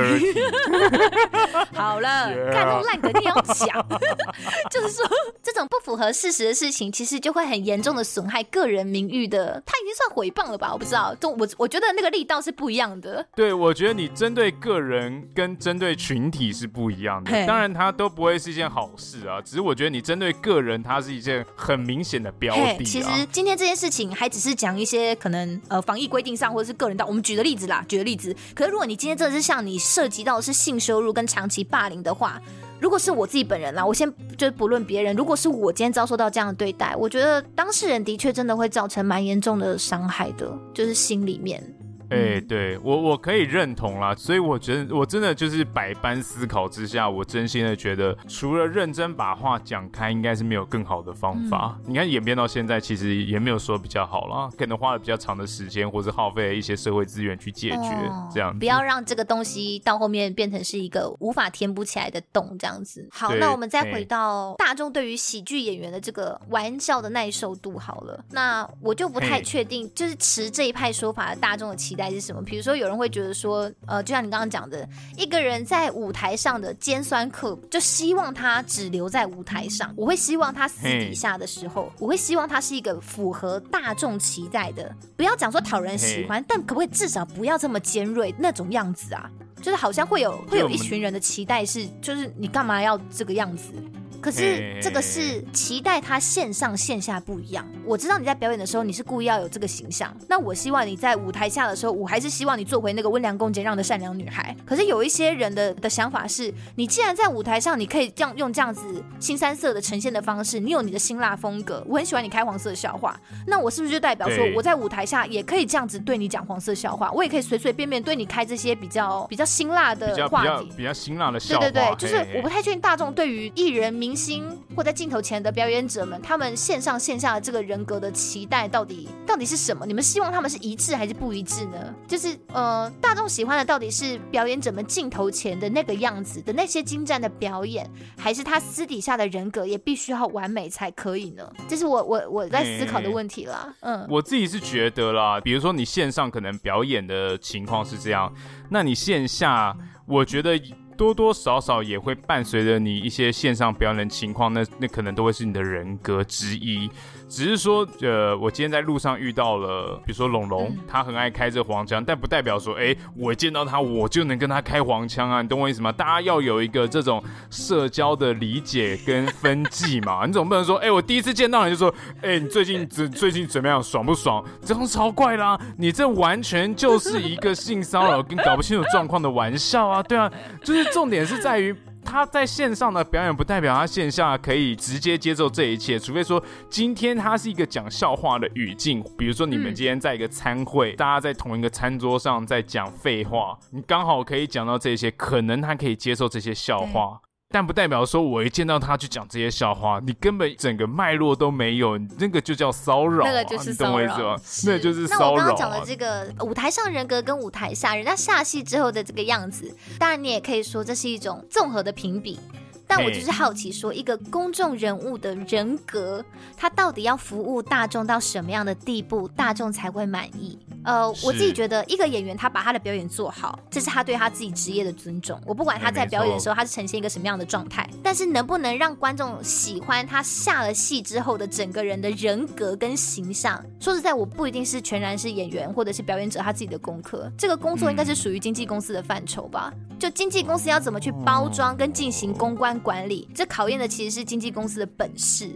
[1.73, 3.83] 好了.看都烂梗你要讲，
[4.69, 5.09] 就是说
[5.41, 9.59] 这种不符合事实的事情，其实就会很严重的损害个人名誉的。
[9.65, 10.69] 他已经算诽谤了吧？
[10.71, 13.25] 我不知道，就我我觉得那个力道是不一样的。
[13.35, 17.31] 对，我觉得你针对个人跟针对群体是不一样的。
[17.47, 18.07] 当然，它都。
[18.09, 19.39] 不会是一件好事啊！
[19.39, 22.77] 只是我觉得你针对个人，它是一件很明显的标的啊。
[22.83, 27.05] 其实今天这件事情还只是讲一些可能呃防疫规定上或者是个人的。
[27.05, 28.35] 我们举个例子啦，举个例子。
[28.55, 32.41] 可是如果你今天真的是像你涉及到的是性羞辱跟长期霸凌的话，
[32.81, 41.63] 如果是我自己本人啦，我先就不论别人，如果是我今天遭受到这样的对待，我觉得当事人的确真的会造成蛮严重的伤害的，就是心里面。
[42.09, 51.77] 哎、欸，对我我可以认同啦，所以我觉得我真的就是百般思考之下，我真心的觉得，除了认真把话讲开，应该是没有更好的方法。
[51.85, 58.59] 嗯、你看演变到现在，其实也没有说比较好啦，可能花了比较长的时间，或是耗费了一些社会资源去解决，哦、这样子。
[58.59, 63.07] 不要让这个东西到后面变成是一个无法填补起来的洞，这样子。
[63.11, 72.41] 好，那我们再回到大众对于喜剧演员的这个玩笑的耐受度好了，那我就不太确定，就是持这一派说法的大众的期待是什么？
[72.41, 79.93] 比如说，有人会觉得说，呃，就像你刚刚讲的，一个人在舞台上的尖酸刻薄，就希望他只留在舞台上。
[79.95, 89.29] 我会希望他私底下的时候，我会希望他是一个符合大众期待的，不要讲说讨人喜欢，但可不可以至少不要这么尖锐那种样子啊？
[89.61, 93.73] 就是好像会有会有一群人的期待是，就是你干嘛要这个样子？
[94.21, 97.65] 可是这个是期待他线上线下不一样。
[97.85, 104.55] 我知道你在表演的时候你是故意要有这个形象，那我希望你在舞台下的时候，我还是希望你做回那个温良恭俭让的善良女孩。
[104.65, 117.11] 可是有一些人的的想法是，你既然在舞台上你可以这样用这样子新三色的呈现的方式，你有你的辛辣风格，我很喜欢你开黄色笑话，那我是不是就代表说我在舞台下也可以这样子对你讲黄色笑话？
[117.11, 121.61] 我也可以随随便便对你开这些比较比较辛辣的话题，比较比较辛辣的笑话。
[121.61, 124.08] 对对对，就是我不太确定大众对于艺人名。
[124.09, 124.43] 明星
[124.75, 129.85] 或在镜头前的表演者们，他们线上线下的这个人格的期待到底到底是什么？
[129.85, 131.93] 你们希望他们是一致还是不一致呢？
[132.07, 141.47] 就是呃，大众喜欢的到底是表演者们镜头前的那个样子的那些精湛的表演，还是他私底下的人格也必须要完美才可以呢？
[141.67, 143.71] 这是我我我在思考的问题啦。
[143.81, 148.33] 嗯，我自己是觉得啦，比如说你线上可能表演的情况是这样，
[148.71, 150.59] 那你线下我觉得。
[150.99, 156.89] 多多少少也会伴随着你一些线上表演的情况，那那可能都会是你的人格之一。
[157.29, 165.89] 只是说，呃，我今天在路上遇到了，比如说龙龙，他很爱开这黄腔，但不代表说，哎，我见到他我就能跟他开黄腔啊，你懂我意思吗？
[165.91, 174.43] 大家要有一个这种社交的理解跟分际嘛， 你总不能说，哎，我第一次见到你就说，哎，你最近怎最近怎么样，爽不爽？
[174.65, 180.29] 这样超怪啦，你这完全就是一个性骚扰跟搞不清楚状况的玩笑啊，对啊，
[180.63, 181.75] 就是重点是在于。
[182.01, 197.21] 他在线上的表演不代表他线下可以直接接受这一切，除非说今天他是一个讲笑话的语境，比如说你们今天在一个餐会，大家在同一个餐桌上在讲废话，你刚好可以讲到这些，可能他可以接受这些笑话。
[197.51, 204.39] 但不代表说，我一见到他就讲这些笑话，你根本整个脉络都没有，那个就叫骚扰、啊，那个就是骚扰？
[204.65, 205.29] 那个就是骚扰、啊。
[205.29, 212.39] 那我刚刚讲的这个舞台上人格跟舞台下人家下戏之后的这个样子，当然你也可以说这是一种综合的评比。
[212.85, 216.25] 但我就是好奇，说一个公众人物的人格，
[216.57, 220.57] 他到底要服务大众到什么样的地步，大众才会满意？
[220.89, 225.39] 呃，我自己觉得一个演员他把他的表演做好，这是他对他自己职业的尊重。
[225.45, 233.63] 我不管他在表演的时候他是呈现一个什么样的状态，但是能不能让观众喜欢他下了戏之后的整个人的人格跟形象？
[233.79, 239.71] 说实在，我不一定是全然是演员或者是表演者他自己的功课，这个工作应该是属于经纪公司的范畴吧？
[239.99, 245.51] 就经纪公司要怎么去包装跟进行公关管理，这考验的其实是经纪公司的本事。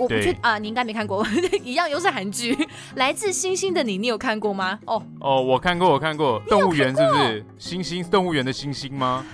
[0.00, 1.26] 我不去啊，你应该没看过，
[1.62, 2.54] 一样又是韩剧
[2.96, 4.78] 《来自星星的你》，你有看过吗？
[4.86, 7.44] 哦哦，我看过，我看过，动物园是不是？
[7.58, 9.24] 星星动物园的星星吗？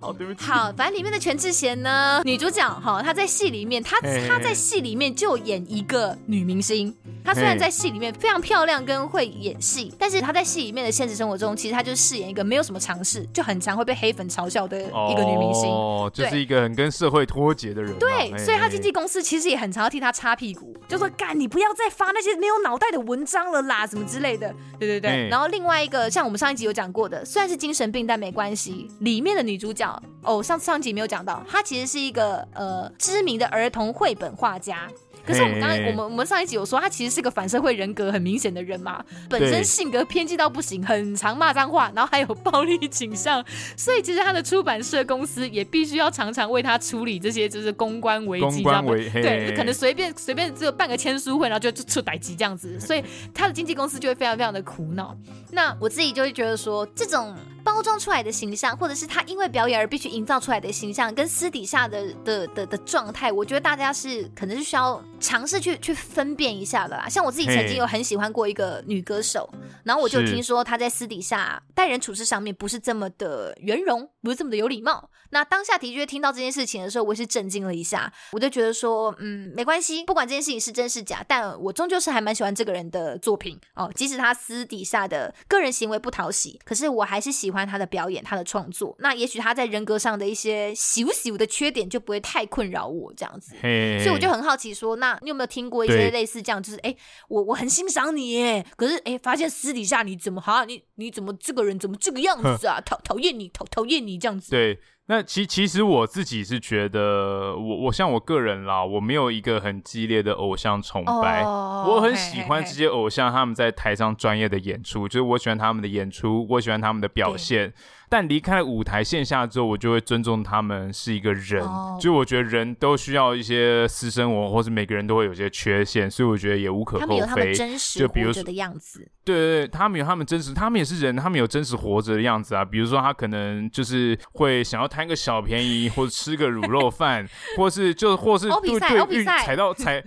[0.00, 0.44] 好，对不起。
[0.44, 6.94] 好，反正里面的全智贤呢， 女主角哈，她在戏里面，她她在戏里面就演一个女明星。
[7.24, 15.68] 她虽然在戏里面非常漂亮跟会演戏，但是她在戏里面的现实生活中，其实她就是饰演一个没有什么尝试，就很常会被黑粉嘲笑的一个女明星。
[15.68, 17.92] 哦，就是一个很跟社会脱节的人。
[17.98, 24.54] 对，所以她经纪公司其实也很常要替她擦屁股，就说干你不要再发那些没有脑袋的文章了啦，什么之类的。
[24.78, 25.28] 对对对。
[25.28, 28.88] 然后另外一个像我们上一集有讲过的，虽然是精神病，但没关系。
[29.00, 29.87] 里面的女主角
[30.22, 34.88] 哦，上上集没有讲到，他其实是一个呃知名的儿童绘本画家。
[35.26, 43.44] 可是我们刚刚我们我们上一集有说，他其实是个反社会人格很明显的人嘛，本身性格偏激到不行，很常骂脏话，然后还有暴力倾向，
[43.76, 48.94] 所以其实他的出版社公司也必须要常常为他处理这些就是公关危机，知道吗？
[49.12, 55.14] 对，可能随便随便只有办个签书会，然后就就出代志这样子，所以他的经纪公司就会非常非常的苦恼。
[55.50, 57.36] 那我自己就会觉得说，这种
[57.68, 65.02] 包装出来的形象，或者是他因为表演而必须营造出来的形象，跟私底下的的的的状态，我觉得大家是可能是需要。
[65.20, 69.52] 尝试去去分辨一下的啦，像我自己曾经有很喜欢过一个女歌手，
[69.82, 75.10] 然后我就听说她在私底下待人处事上面不是这么的圆融，不是这么的有礼貌。
[75.30, 88.94] 那当下的确听到这件事情的时候，我也是震惊了一下，我就觉得说，嗯，没关系，不管这件事情是真是假，但我终究是还蛮喜欢这个人的作品哦，即使他私底下的个人行为不讨喜，可是我还是喜欢他的表演，他的创作。
[88.98, 96.94] 那也许他在人格上的一些小小的缺点就不会太困扰我这样子，所以我就很好奇说，那你有没有听过一些类似这样，就是哎，
[97.28, 102.80] 我我很欣赏你耶，可是哎，发现私底下你怎么好像你你怎么这个人怎么这个样子啊？
[102.84, 104.78] 讨讨厌你，讨讨厌你这样子，对。
[105.10, 117.72] 那其其实我自己是觉得我，我我像我个人啦，我没有一个很激烈的偶像崇拜，oh, 我很喜欢这些偶像他们在台上专业的演出，就是我喜欢他们的演出，我喜欢他们的表现。
[118.08, 121.64] 但离开舞台线下之后，我就会尊重他们是一个人。
[121.64, 122.00] Oh.
[122.00, 127.06] 就我觉得人都需要一些私生活，或是每个人都会有些缺陷，所以我觉得也无可厚非。
[127.06, 129.06] 他们有他们真实活着的样子。
[129.24, 132.64] 对对对，他们有他们真实，他们也是人，他们有真实活着的样子啊。
[132.64, 140.02] 比如说他可能就是会想要贪个小便宜，或者吃个卤肉饭，或是就或是 对对对踩到踩。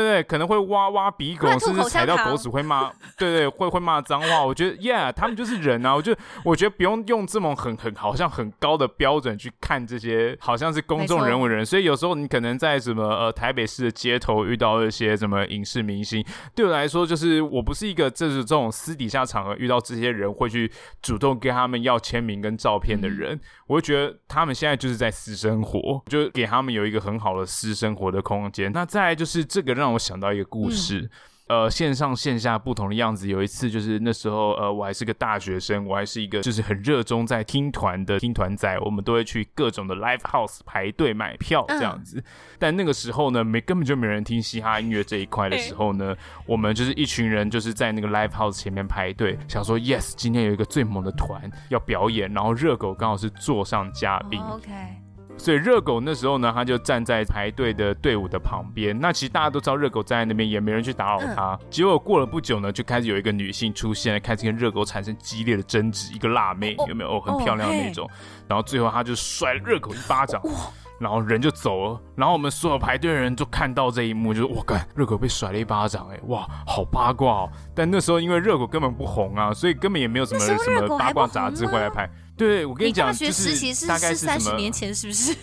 [0.00, 4.44] 对对，可能会挖挖鼻孔，甚至踩到狗屎会骂，对对，会会骂脏话。
[4.44, 5.94] 我觉得，Yeah，他们就是人啊。
[5.94, 11.64] 我觉得，我觉得不用用这种很很好像很高的标准去看这些好像是公众人物人。
[11.64, 16.24] 所以有时候你可能在什么呃台北市的街头遇到一些什么影视明星，
[16.56, 20.68] 对我来说，就是我不是一个这是这种私底下场合遇到这些人会去
[21.00, 23.34] 主动跟他们要签名跟照片的人。
[23.36, 28.72] 嗯、我会觉得他们现在就是在私生活，就给他们有一个很好的私生活的空间。
[28.72, 29.83] 那再来就是这个让。
[29.84, 31.10] 让我想到一个故事，
[31.48, 33.28] 嗯、呃，线上线下不同的样子。
[33.28, 42.18] 有一次就是那时候，呃，我还是个大学生，我还是一个就是很热衷在听团的听团仔，我们都会去各种的 live house 排队买票这样子。
[42.18, 42.24] 嗯、
[42.58, 54.40] 但那个时候呢，没根本就没人听嘻哈音乐这一块的时候呢，欸、我们就是一群人就是在那个 live house 前面排队，想说 yes，今天有一个最猛的团要表演，然后热狗刚好是座上嘉宾。
[54.40, 55.03] 哦 okay
[55.36, 58.98] 所以热狗那时候呢，他就站在排队的队伍的旁边。
[58.98, 61.58] 那其实大家都知道热狗站在那边，也没人去打扰他。
[61.60, 66.14] 嗯、结果过了不久呢，就开始有一个女性出现，开始跟热狗产生激烈的争执。
[66.14, 67.16] 一个辣妹有没有？
[67.16, 68.06] 哦，很漂亮的那种。
[68.06, 68.10] 哦、
[68.48, 70.50] 然后最后他就甩了热狗一巴掌，哦、
[70.98, 72.00] 然后人就走了。
[72.16, 77.50] 然后我们所有排队的人就看到这一幕，就是哇，干热狗被甩了一巴掌，哎，哇，好八卦哦。
[77.74, 82.08] 但那时候因为热狗根本不红啊，所以根本也没有什么什么八卦杂志会来拍。
[82.36, 85.34] 对，我跟你讲，你就是大概是三十年前，是不是？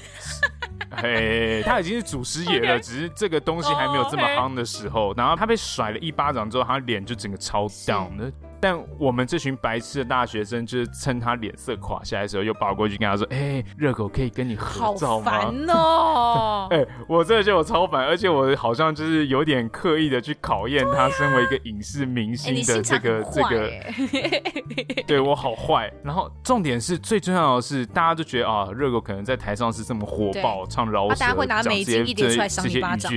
[1.02, 5.08] 嘿，他已经是祖师爷了.只是这个东西还没有这么夯的时候。
[5.08, 5.20] Oh.
[5.20, 8.32] 然后他被甩了一巴掌之后，他脸就整个超 down 的。
[8.62, 16.68] 但我们这群白痴的大学生，就是趁他脸色垮下来的时候，又跑过去跟他说：“哎、欸，热狗可以跟你合照吗？”好烦哦！
[16.72, 25.92] 哎、欸，我真的觉得我超烦，而且我好像就是有点刻意的去考验他，身为一个影视明星的这个、啊欸、 这个，对我好坏。
[26.04, 33.12] 然后重点是最重要的是，大家都觉得啊，热狗可能在台上是这么火爆，唱饶舌，大家会拿美金一点出来赏你巴掌，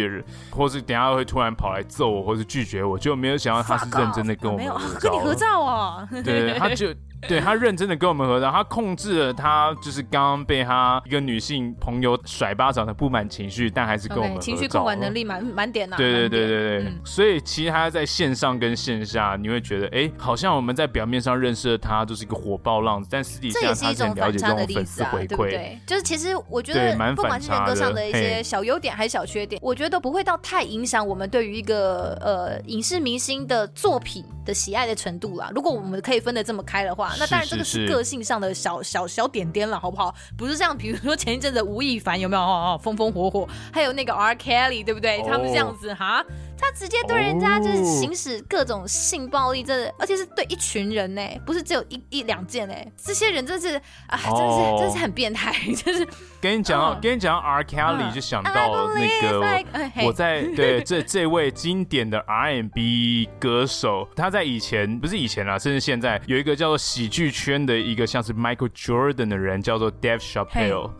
[0.50, 6.94] 或是等下会突然跑来揍我，或是拒绝我，就没有想到他是认真的跟我们合照，知道啊，对，他就。
[7.28, 15.98] 对，他认真的跟我们合照，他控制了他就是刚刚被他一个女性朋友甩巴掌的不满情绪，但还是跟我们情绪控管能力满满点呐、啊。
[15.98, 25.78] 对对对对对，嗯、所以其实他在线上跟线下，你会觉得哎，好像我们在表面上认识的他就是一个火爆浪子，但私底下他是很了解这种粉丝回馈，对不对？
[25.86, 35.50] 就是其实我觉得，不管是人格上的一些小优点还是小缺点，我觉得都不会到太影响我们对于一个呃影视明星的作品的喜爱的程度啦。
[35.54, 38.04] 如果我们可以分得这么开的话，那当然这个是个。
[38.04, 40.14] 性上的小小小点点了，好不好？
[40.36, 45.30] 不是像比如说前一阵子吴亦凡有没有哦哦风风火火，还有那个 R Kelly 对不对？Oh.
[45.30, 46.22] 他们这样子哈，
[46.64, 50.00] 他直接对人家就是行使各种性暴力，真的，oh.
[50.00, 53.76] 而且是对一群人呢，不是只有一一两件哎，这些人真是
[54.08, 54.80] 啊，真的是、oh.
[54.80, 56.04] 真是很变态， 就是
[56.40, 57.00] 跟你讲，uh.
[57.00, 67.84] 跟你讲 R Kelly 就想到那个 like, 我在对这这位经典的 R&B 歌手，他在以前不是以前啦，甚至现在有一个叫做喜剧圈的。
[67.84, 70.90] 一个像是 Michael Jordan 的人叫做 Dave Chappelle。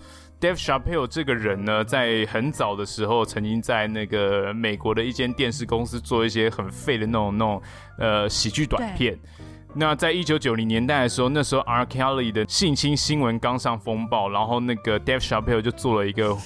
[0.45, 7.63] Dave Chappelle 这个人呢，在很早的时候，曾经在那个美国的一间电视公司做一些很废的那种那种
[7.97, 9.19] 呃喜剧短片。
[9.75, 11.87] 那在一九九零年代的时候，那时候 R.
[11.87, 16.37] Kelly 的性侵新闻刚上风暴，然后那个 Dave Chappelle 就做了一个。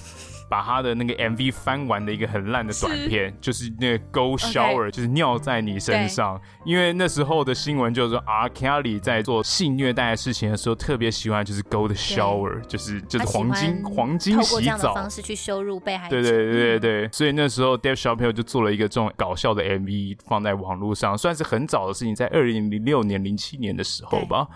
[0.49, 4.91] 把他的那个 MV 翻完的一个很烂的短片，是就是那个 Go Shower.
[4.91, 6.41] 就是尿在你身上。
[6.65, 8.49] 因为那时候的新闻就是说，R.
[8.49, 14.95] Kelly 在做性虐待的事情的时候，特别喜欢就是 Go the Shower，就是就是黄金黄金洗澡。
[14.95, 16.21] 方式去羞辱被害者。
[16.21, 24.47] 对对对对对，嗯、所以那时候 Dave Chappelle 就做了一个这种搞笑的 MV 放在网络上，算是很早的事情，在二零零六年、零七年的时候吧。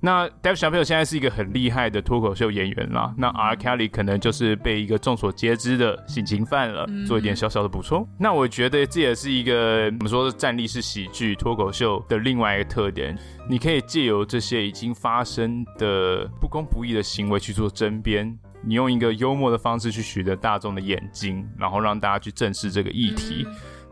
[0.00, 3.14] 那 Dave Chappelle 现在是一个很厉害的脱口秀演员啦。
[3.18, 3.54] 那 R.
[3.54, 6.86] Kelly 可能就是被一个众所皆知的性侵犯了。
[7.06, 8.08] 做一点小小的补充。
[8.18, 13.16] 那我觉得这也是一个我们说的站立式喜剧脱口秀的另外一个特点。
[13.48, 23.46] 你可以借由这些已经发生的不公不义的行为去做争辩，你用一个幽默的方式去取得大众的眼睛，然后让大家去正视这个议题。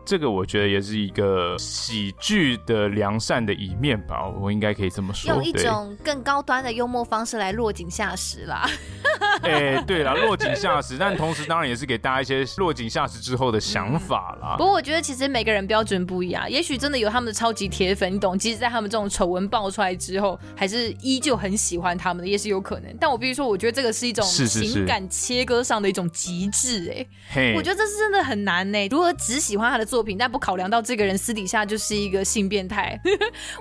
[0.09, 5.31] 这个我觉得也是一个喜剧的良善的一面吧，我应该可以这么说。
[5.31, 8.67] 用一种更高端的幽默方式来落井下石啦。
[9.43, 14.55] 哎、欸，对啦，落井下石，但同时当然也是给大家一些落井下石之后的想法啦。
[14.55, 18.35] 嗯、不过我觉得其实每个人标准不一样，也许真的有他们的超级铁粉，你懂？
[18.35, 22.91] 即使在他们这种丑闻爆出来之后，还是依旧很喜欢他们的，也是有可能。
[22.99, 27.07] 但我必须说，我觉得这个是一种情感切割上的一种极致、欸。
[27.35, 28.87] 哎，我觉得这是真的很难呢、欸。
[28.87, 29.98] 如果只喜欢他的作品。
[29.99, 32.97] 作品，但不考量到这个人私底下就是一个性变态，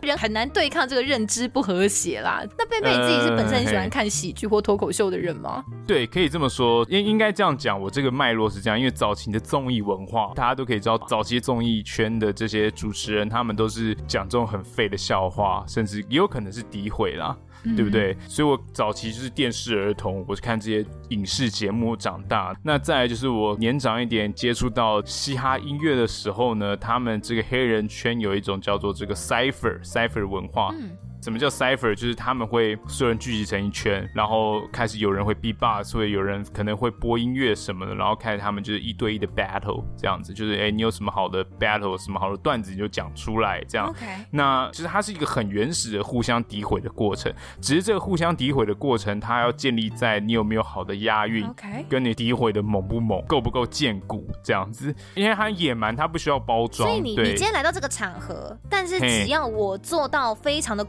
[0.03, 2.45] 人很难对抗这个认知不和谐啦。
[2.57, 5.64] 那贝贝你自己是本身很喜欢看喜剧或脱口秀的人吗？
[5.84, 7.80] 对，可以这么说，应应该这样讲。
[7.80, 17.36] 我这个脉络是这样，因为早期的综艺文化，大家都可以知道，早期综艺圈的这些主持人，他们都是讲这种很废的笑话，甚至也有可能是诋毁啦。
[17.77, 18.17] 对不对？
[18.29, 22.57] 所以我早期就是电视儿童，我是看这些影视节目长大。
[22.63, 30.71] 那再来就是我年长一点，接触到嘻哈音乐的时候呢，他们这个黑人圈有一种叫做这个 cipher cipher 文化。
[30.79, 31.95] 嗯什么叫 cipher？
[31.95, 43.93] 就是他们会所有人聚集成一圈，然后开始有人会 beatbox，所以有人可能会播音乐什么的，然后开始他们就是一对一的 battle 这样子，就是哎，你有什么好的 battle，什么好的段子你就讲出来这样。
[43.93, 44.25] Okay.
[44.31, 51.85] 那其实它是一个很原始的互相诋毁的过程，只是这个互相诋毁的过程，它要建立在你有没有好的押韵，Okay.
[51.89, 54.95] 跟你诋毁的猛不猛，够不够见骨这样子。
[55.14, 56.89] 因为它野蛮，它不需要包装。
[56.89, 60.85] 所以你你今天来到这个场合，但是只要我做到非常的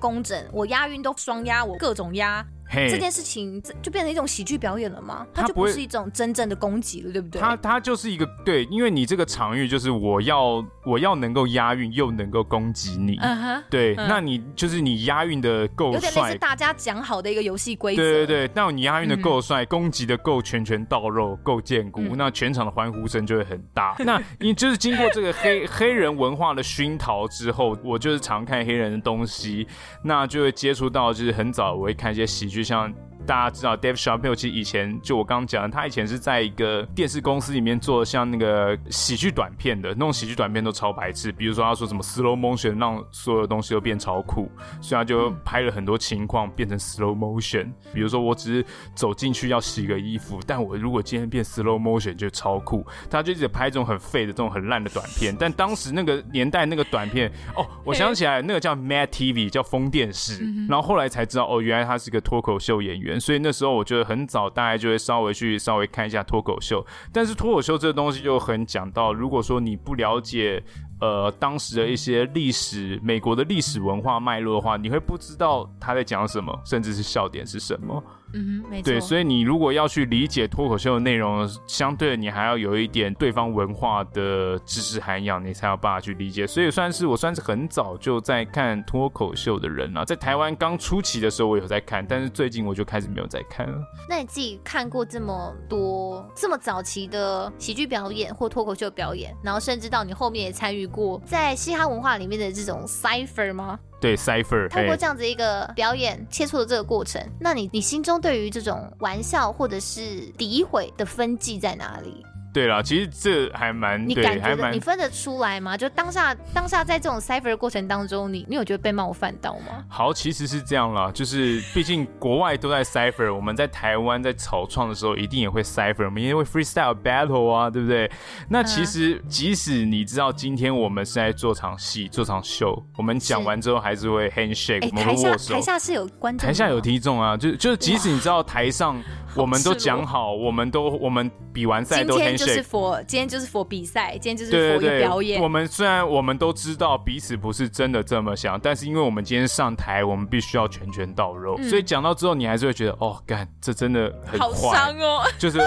[0.52, 2.46] 我押韵都双押，我各种押。
[2.72, 5.26] 这件事情就变成一种喜剧表演了吗？
[5.34, 7.42] 它就不是一种真正的攻击了，对不对？
[7.42, 18.52] 它它就是一个对，因为你这个场域就是我要我要能够押韵又能够攻击你，嗯哼，对，嗯、那你就是你押韵的够帅，有点类似大家讲好的一个游戏规则，对对对。
[18.54, 23.96] 那你押韵的够帅，嗯、攻击的够拳拳到肉，够见骨，嗯、那全场的欢呼声就会很大。
[24.06, 29.68] 那你就是经过这个黑黑人文化的熏陶之后，我就是常看黑人的东西，
[30.04, 32.59] 那就会接触到就是很早我会看一些喜剧。
[32.60, 32.94] 就像
[33.30, 41.32] 大家知道，Dave Chappelle 其实以前就我刚刚讲的，他以前是在一个电视公司里面做像那个喜剧短片的，那种喜剧短片都超白痴。
[41.32, 44.50] 比如说他说什么 slow motion 让所有东西都变超酷，
[44.82, 47.72] 所以他就拍了很多情况变成 slow motion。
[47.94, 48.66] 比如说我只是
[48.96, 52.84] 走进去要洗个衣服，但我如果今天变 slow motion 就超酷。
[53.12, 55.36] 他就一直拍这种很废的这种很烂的短片。
[55.40, 63.19] 但当时那个年代那个短片哦，我想起来那个叫 Mad TV 叫疯电视，然后后来才知道哦，原来他是个脱口秀演员。
[63.20, 66.86] 所以那时候我觉得很早大家就会稍微去稍微看一下脱口秀。
[67.12, 70.64] 但是脱口秀这个东西就很讲到，如果说你不了解。
[71.02, 78.04] 呃，当时的一些历史，美国的历史文化脉络的话，你会不知道他在讲什么，甚至是笑点是什么。
[78.34, 78.92] 嗯哼，没错。
[78.92, 86.46] 对，所以你如果要去理解脱口秀的内容，相对的你还要有一点对方文化的知识涵养，你才有办法去理解。
[86.46, 90.06] 所以算是我算是很早就在看脱口秀的人了。
[90.06, 93.78] 在台湾刚初期的时候，我有在看，但是最近我就开始没有在看了。
[94.08, 103.80] 那你自己看过这么多这么早期的喜剧表演或脱口秀表演，然后甚至到你后面也参与过在嘻哈文化里面的这种 cipher 吗？
[104.00, 112.26] 对 Cipher 透过这样子一个表演切磋的这个过程，那你你心中对于这种玩笑或者是诋毁的分际在哪里？
[112.60, 115.78] 对啦，其实这还蛮，你感觉的，你分得出来吗？
[115.78, 119.86] 就当下当下在这种 cipher 的过程当中，你你有觉得被冒犯到吗？
[119.88, 128.12] 好，其实是这样啦，就是毕竟国外都在 cipher，我们在台湾在草创的时候一定也会 cipher，我们因为 freestyle battle 啊，对不对？
[128.50, 135.54] 那其实即使你知道今天我们是在做场戏、做场秀，我们讲完之后还是会 handshake，我们会握手。
[135.54, 139.02] 台下是有观众，台下有听众啊，就就即使你知道台上。
[139.36, 142.49] 我们都讲好，我们都我们比完赛都 handshake。
[142.54, 145.42] 是 for 今天就是 for 比赛，今天就是一个表演。
[145.42, 155.60] 我们虽然我们都知道彼此不是真的这么想，但是因为我们今天上台，我们必须要拳拳到肉，嗯、所以讲到之后，你还是会觉得哦，干，这真的很好伤哦， 就是。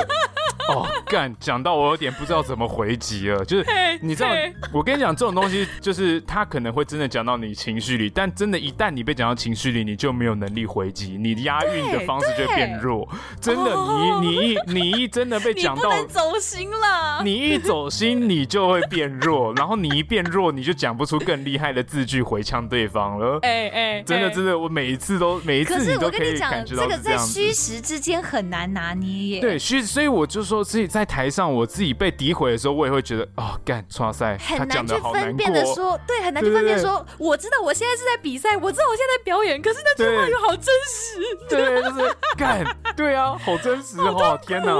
[0.68, 3.44] 哦，干，讲到我有点不知道怎么回击了。
[3.44, 3.66] 就是
[4.00, 4.30] 你知道，
[4.72, 13.08] 我跟你讲，这种东西就是他可能会真的讲到你情绪里，但真的，一旦你被讲到情绪里，你就没有能力回击，你押韵的方式就变弱。
[13.40, 13.74] 真的，
[14.20, 23.40] 你你一你一真的被讲到，你走心了，你一走心，你就会变弱，然后你一变弱，你就讲不出更厉害的字句回呛对方了。
[23.42, 29.40] 哎哎，真的真的，我每一次都每一次你都可以感觉到这个在虚实之间很难拿捏耶。
[29.40, 30.52] 对虚，所以我就说。
[30.52, 42.62] 说自己在台上，我自己被诋毁的时候，我也会觉得啊，干，剉赛，很难去分辨的说，对，很难去分辨说，我知道我现在是在比赛，我知道我现在在表演，可是那句话又好真实，对，就是干，
[42.94, 44.72] 对啊，好真实 哦，天哪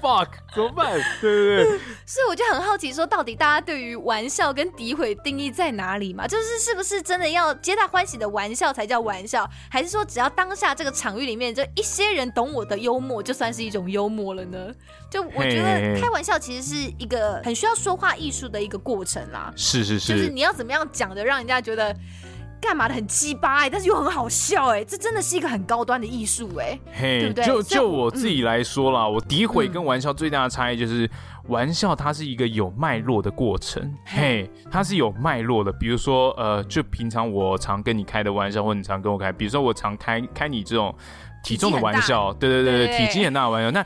[0.00, 0.98] ，fuck，怎么办？
[1.20, 6.26] 对对对， 所以我就很好奇，说到底大家对于玩笑跟诋毁定义在哪里嘛？
[6.26, 14.72] 就是是不是真的要皆大欢喜的玩笑才叫玩笑，还是说只要当下这个场域里面就一些人懂我的幽默，就算是一种幽默了呢？
[15.10, 19.52] 就我觉得开玩笑其实是一个很需要说话艺术的一个过程啦。
[19.56, 21.94] 是是是，就是你要怎么样讲的，让人家觉得
[22.60, 27.44] 干嘛的很鸡巴哎，但是又很好笑哎，这真的是一个很高端的艺术哎，对不对？
[27.44, 31.10] 就就我自己来说啦，我诋毁跟玩笑最大的差异就是，
[31.48, 35.72] 玩笑它是一个有脉络的过程，嘿，它是有脉络的。
[35.72, 40.94] 比如说呃，就平常我常跟你开的玩笑，或你常跟我开，比如说我常开开你这种
[41.42, 43.84] 体重的玩笑，对对对对，体积很大的玩笑，那。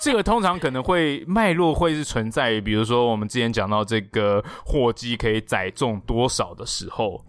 [0.00, 7.24] 这个通常可能会脉络会是存在于，比如说我们之前讲到这个货机可以载重多少的时候，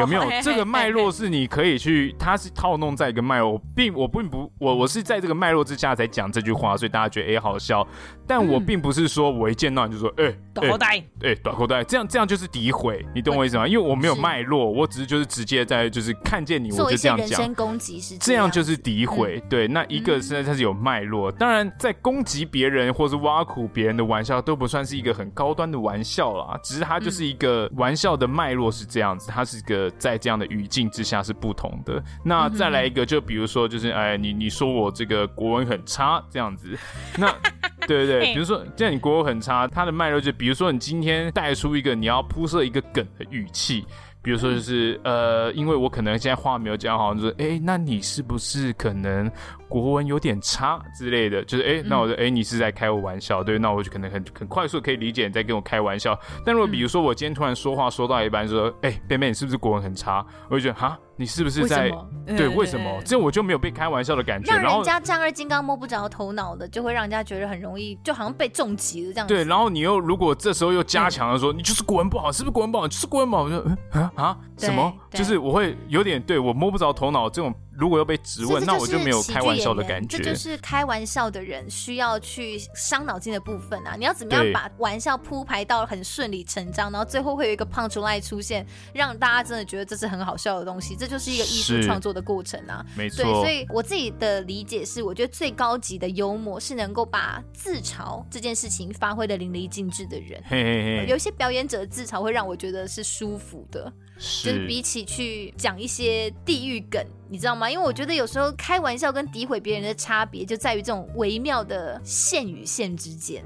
[0.00, 0.24] 有没有？
[0.42, 7.86] 这个脉络是你可以去，它是套弄在一个脉络，我并我并不我我是在这个脉络之下才讲这句话，所以大家觉得哎好笑，
[8.28, 11.02] 但我并不是说我一见到你就说哎短裤袋。
[11.22, 13.66] 哎短裤带，这样这样就是诋毁，你懂我意思吗？
[13.66, 21.88] 因为我没有脉络，我只是就是直接在就是看见你我就这样讲，人身攻击是这样就是诋毁，对，那一个是它是有脉络，当然在。
[22.00, 32.02] 攻击别人或是挖苦别人的玩笑都不算是一个很高端的玩笑啦，只是它就是一个玩笑的脉络是这样子，它是一个在这样的语境之下是不同的。
[32.24, 36.78] 那再来一个，就比如说就是哎，你你说我这个国文很差这样子，
[37.16, 37.30] 那
[37.86, 43.84] 对对对，比如说既然你国文很差，它的脉络就比如说你今天带出一个你要铺设一个梗的语气。
[44.20, 49.30] 比如说，就是呃，因为我可能现在话没有讲好，就是哎，那你是不是可能
[49.68, 51.44] 国文有点差之类的？
[51.44, 53.58] 就是哎，那我就哎，你是在开我玩笑，对？
[53.58, 56.18] 那我就可能很很快速可以理解你在跟我开玩笑。
[56.44, 60.24] 但如果比如说我今天突然说话说到一半说，说哎，贝贝，你是不是国文很差？
[60.48, 60.98] 我就觉得哈。
[61.20, 61.90] 你是不是在
[62.24, 62.46] 对？
[62.46, 64.54] 为什么这我就没有被开玩笑的感觉？
[64.54, 69.34] 让人家丈二金刚摸不着头脑的，就会让人家觉得很容易，就好像被重击了这样子。
[69.34, 72.86] 对，然后你又如果这时候又加强了说，你就是国文不好，是不是国文不好？
[72.86, 74.94] 就是国文不好，我就嗯啊啊什么？
[75.10, 77.52] 就是我会有点对我摸不着头脑这种。
[77.78, 80.18] 如果要被质问，那我就没有开玩笑的感觉。
[80.18, 83.94] 这就是开玩笑的人需要去伤脑筋的部分啊！
[83.96, 90.96] 你要怎么样把玩笑铺排到很顺理成章，然后最后会有一个 punchline 出现，让大家真的觉得这是很好笑的东西。
[90.96, 92.84] 这就是一个艺术创作的过程啊！
[92.96, 93.22] 没错。
[93.22, 100.42] 对，所以我自己的理解是，我觉得最高级的幽默是能够把自嘲这件事情发挥的淋漓尽致的人。
[100.48, 101.06] 嘿嘿嘿。
[101.08, 104.07] 有一些表演者的自嘲会让我觉得是舒服的，是。
[104.18, 107.70] 就是比起去讲一些地域梗，你知道吗？
[107.70, 113.44] 因为我觉得有时候开玩笑跟诋毁别人的差别就在于这种微妙的线与线之间。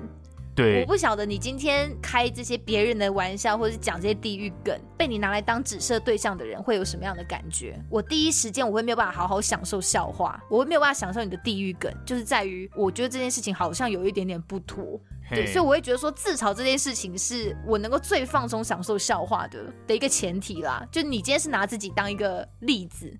[0.54, 7.74] 对，我不晓得你今天开这些别人的玩笑，或者是讲这些地域梗，被你拿来当指涉对象的人会有什么样的感觉？
[7.88, 15.00] 我第一时间我会没有办法好好享受笑话，我会没有办法享受你的地域梗，就是在于我觉得这件事情好像有一点点不妥。
[15.34, 20.86] 对，所以我会觉得说自嘲这件事情是我能够最放松享受笑话的的一个前提啦。
[20.90, 23.12] 就你今天是拿自己当一个例子，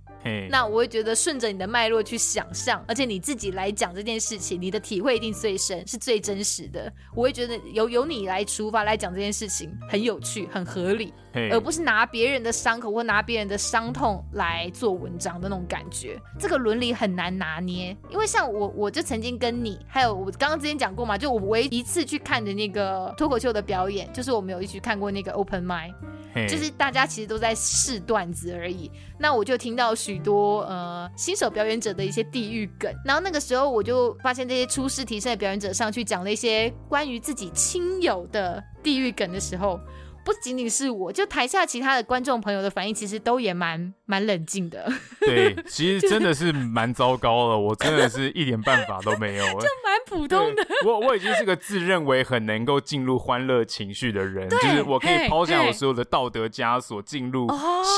[0.50, 6.92] 那我会觉得顺着你的脉络去想象，而且你自己来讲这件事情，你的体会一定最深，是最真实的。
[7.14, 11.12] 我会觉得由由你来出发来讲这件事情很有趣，很合理，
[11.50, 16.20] 而不是拿别人的伤口或拿别人的伤痛来做文章的那种感觉。
[16.38, 22.02] 这个伦理很难拿捏，因为像我，我就曾经跟你，还有我刚刚之前讲过嘛，就我唯一一次。
[22.12, 25.94] 去看的那个脱口秀的表演，就是我们有一起看过那个 Open m i
[26.34, 28.90] d 就是大家其实都在试段子而已。
[29.18, 39.80] 那我就听到许许多呃新手表演者的一些地狱梗，然后那个时候我就发现这些初试啼声的表演者上去讲了一些关于自己亲友的地狱梗的时候。
[40.24, 44.90] 不仅仅是我，就台下其他的观众朋友的反应，其实都也蛮蛮冷静的。
[45.20, 49.44] 对，其实真的是蛮糟糕的，我真的是一点办法都没有。
[49.58, 50.64] 就蛮普通的。
[50.84, 57.48] 我我已经是个自认为很能够进入欢乐情绪的人，就是我可以抛下我所有的道德枷锁进入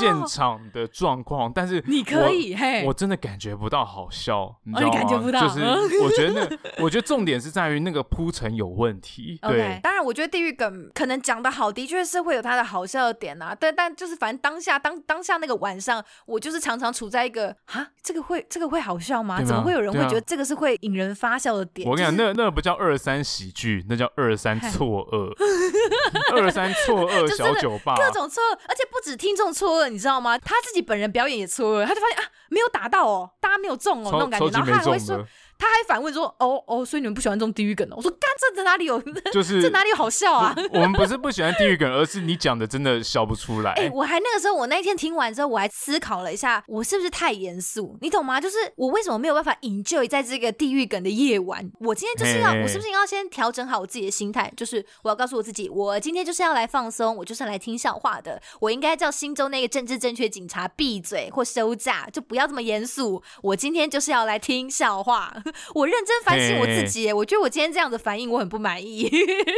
[0.01, 4.89] 现场的状况，但是你可以，嘿，我真的感觉不到好笑，你知道吗？
[4.89, 5.61] 哦、你感觉不到，就是
[6.03, 9.39] 我觉得那，我觉得重点是在于那个铺陈有问题。
[9.43, 12.14] 对当然，我觉得地狱梗可能讲的好，的确是。
[12.15, 19.39] 是会有他的好笑的点啊，但但就是反正当下当当下那个晚上，我就是常常处在一个啊，这个会这个会好笑吗？
[19.41, 21.89] 吗怎么会有人会觉得这个是会引人发笑的点？
[21.89, 25.35] 我跟你讲，就是、那那不叫二三喜剧，那叫二三错愕，
[26.41, 30.39] 二三错 愕小酒吧，各种错愕，而且不止听众错愕，你知道吗？
[30.39, 35.25] 他自己本人表演也错愕，他就发现啊，没有打到哦，大家没有中哦，那种感觉，然后他还会说。
[35.59, 39.01] 他还反问说：“哦哦，所以你们不喜欢这种地狱梗哦？”我说：“干，这在哪里有？
[39.33, 43.73] 就是这哪里有好笑啊？”我们不是不喜欢地狱梗，而是你讲的真的笑不出来。
[43.79, 47.97] 哎、欸，我还那个时候，我那一天听完之后，我还思考了一下，我是不是太严肃？
[48.01, 48.41] 你懂吗？
[48.41, 51.71] 就是我为什么没有办法 enjoy 在这个地狱梗的夜晚？
[51.81, 54.53] 我今天就是要，我是不是要先调整好我自己的心态？
[54.57, 58.41] 就是我要告诉我自己，我今天就是要来放松，我就是来听笑话的。
[58.61, 63.23] 我应该叫心中那个政治正确警察闭嘴或休假，就不要这么严肃。
[63.43, 65.35] 我今天就是要来听笑话，
[65.75, 66.15] 我认真。
[66.25, 69.07] 反省我自己，我觉得我今天这样的反应我很不满意，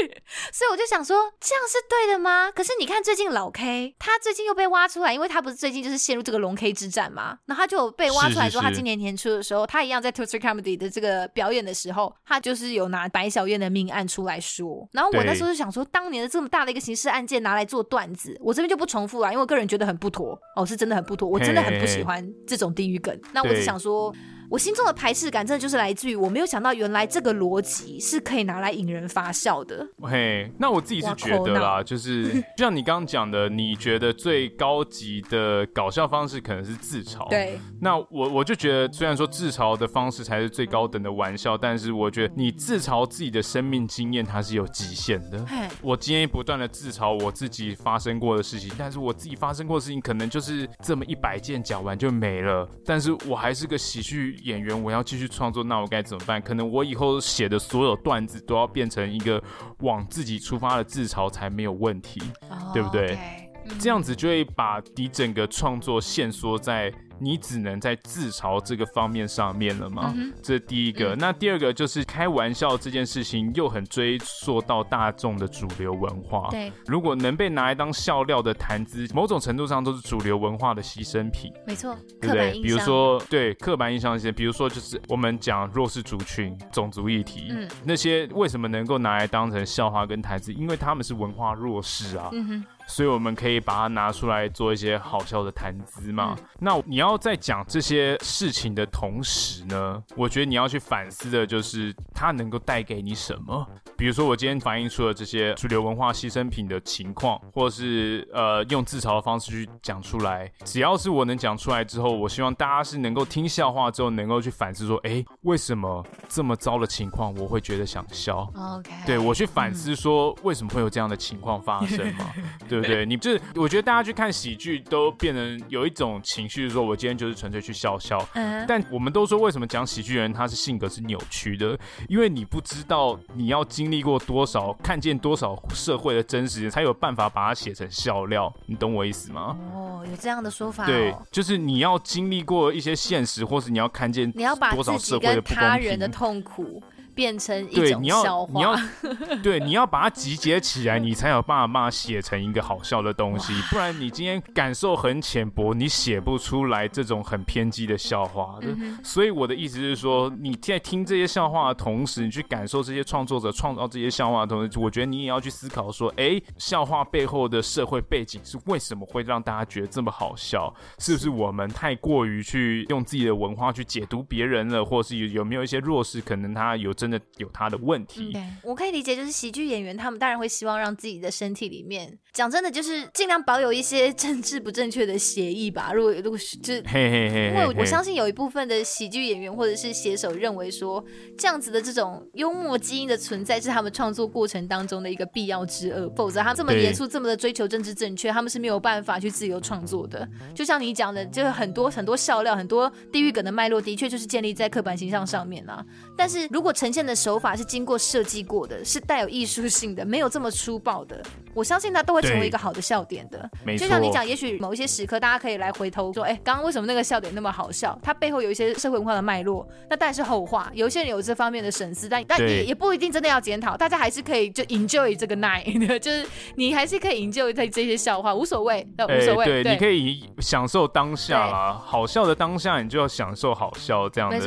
[0.52, 2.50] 所以我就想说，这样是对的吗？
[2.50, 24.12] 可是你看最近老 K，他最近又被挖出来，因为他不是最近就是陷入这个龙 K 之战嘛，然后他就有被挖出来说，他今年年初的时候，是是是他一样在 Twitter Comedy 的这个表演的时候，他就是有拿白小燕的命案出来说，然后我那时候就想说，当年的这么大的一个刑事案件拿来做段子，我这边就不重复了，因为我个人觉得很不妥，哦，是真的很不妥，我真的很不喜欢这种地狱梗，那我就想说。
[24.48, 29.86] 我心中的排斥感，真的就是来自于我没有想到，原来这个逻辑是可以拿来引人发笑的。
[30.02, 37.28] 嘿，那我自己是觉得啦，就是就像你刚刚讲的，你觉得最高级的搞笑方式可能是自嘲。
[37.28, 37.58] 对。
[37.80, 45.44] 那我我就觉得，虽然说自嘲的方式才是最高等的玩笑，但是我觉得你自嘲自己的生命经验，它是有极限的。
[45.82, 52.68] 我今天不断的自嘲我自己发生过的事情，但是我自己发生过的事情可能就是这么一百件，讲完就没了。
[52.84, 54.35] 但是我还是个喜剧。
[54.42, 56.40] 演员，我要继续创作，那我该怎么办？
[56.40, 59.42] 可能我以后写的所有段子都要变成一个
[59.80, 62.20] 往自己出发的自嘲才没有问题
[62.50, 63.78] ，oh, 对不对？Okay.
[63.80, 66.92] 这样子就会把你整个创作限缩在。
[67.18, 70.12] 你只能在自嘲这个方面上面了吗？
[70.16, 71.14] 嗯、这是第一个。
[71.14, 76.48] 嗯、那第二个就是开玩笑这件事情，又很追溯到大众的主流文化。
[76.50, 81.52] 对，如果能被拿来当笑料的谈资，某种程度上都是主流文化的牺牲品。
[81.66, 82.52] 没错，对不对？
[82.62, 90.52] 比如说，对刻板印象一些，比如说就是我们讲弱势族群、种族议题，嗯，那些为什么能够拿来当成笑话跟谈资？
[90.52, 92.28] 因为他们是文化弱势啊。
[92.32, 92.64] 嗯哼。
[92.86, 96.36] 所以我们可以把它拿出来做一些好笑的谈资嘛。
[96.38, 103.66] 嗯、那你要在讲这些事情的同时呢，我觉得你要去反思的就是它能够带给你什么。
[103.96, 110.50] 比如说我今天反映出了这些主流文化牺牲品的情况，或是呃用自嘲的方式去讲出来。
[110.64, 122.26] 只要是我能讲出来之后，我希望大家是能够听笑话之后能够去反思说，哎，为什么这么糟的情况我会觉得想笑？OK，对，我去反思说为什么会有这样的情况发生嘛？
[122.68, 122.75] 对。
[122.76, 123.06] 对不对？
[123.06, 128.22] 你就是我觉得大家去看喜剧都变成有一种情绪，说我今天就是纯粹去笑笑。
[128.34, 131.78] 嗯，但我们都说为什么讲喜剧人他是性格是扭曲的？
[132.08, 138.52] 因为你不知道你要经历过多少，看见多少社会的真实，才有办法把它写成笑料。
[138.66, 139.56] 你懂我意思吗？
[139.72, 140.86] 哦，有这样的说法哦。
[140.86, 146.82] 对，就是你要经历过一些现实，或是你要看见你要把多少社会的不公平，他人的痛苦。
[147.16, 148.76] 变成一种笑话，对，你要，
[149.24, 153.54] 你 要对，你要把它集结起来，你才有办法把它写成一个好笑的东西。
[153.70, 158.58] 不然你今天感受很浅薄，你写不出来这种很偏激的笑话。
[158.60, 170.70] 嗯、所以我的意思是说，你在听这些笑话的同时，你去感受这些创作者创造这些笑话的同时，我觉得你也要去思考说，哎，笑话背后的社会背景是为什么会让大家觉得这么好笑？
[170.98, 177.05] 是不是我们太过于去用自己的文化去解读别人了，或是有有没有一些弱势，可能他有这。
[177.06, 178.32] 真的有他的问题。
[178.32, 185.92] 对，我可以理解，就是喜剧演员他们当然会希望让自己的身体里面，讲真的，就是尽量保有一些政治不正确的协议吧。
[185.92, 191.04] 如果如果是就 是，嘿嘿嘿，因为我相信有一部分的喜剧演员或者是写手认为说，
[191.38, 200.28] 这样子的这种幽默基因的存在是他们创作过程当中的一个必要之恶，否则他这么严肃、这么的追求政治正确，他们是没有办法去自由创作的。
[200.54, 205.84] 就像你讲的，就是很多很多笑料、很多地狱梗的脉络，的确就是建立在刻板形象上面啊。
[206.16, 211.22] 但是如果呈现的手法是经过设计过的，是带有艺术性的，没有这么粗暴的，
[211.56, 213.50] 我相信它都会成为一个好的笑点的。
[213.64, 217.98] 没错，就像你讲，也许某一些时刻，大家可以来回头说，哎，刚刚为什么那个笑点那么好笑？
[218.00, 220.70] 它背后有一些社会文化的脉络，那当然是后话。
[220.72, 223.76] 有些人有这方面的审思，但但也也不一定真的要检讨。
[223.76, 225.64] 大家还是可以就 enjoy 这个 night，
[225.98, 229.62] 就是你还是可以 enjoy 在这些笑话，无所谓，那无所谓。
[229.62, 234.38] 对，你可以享受当下啦，好笑的当下，你就要享受好笑这样的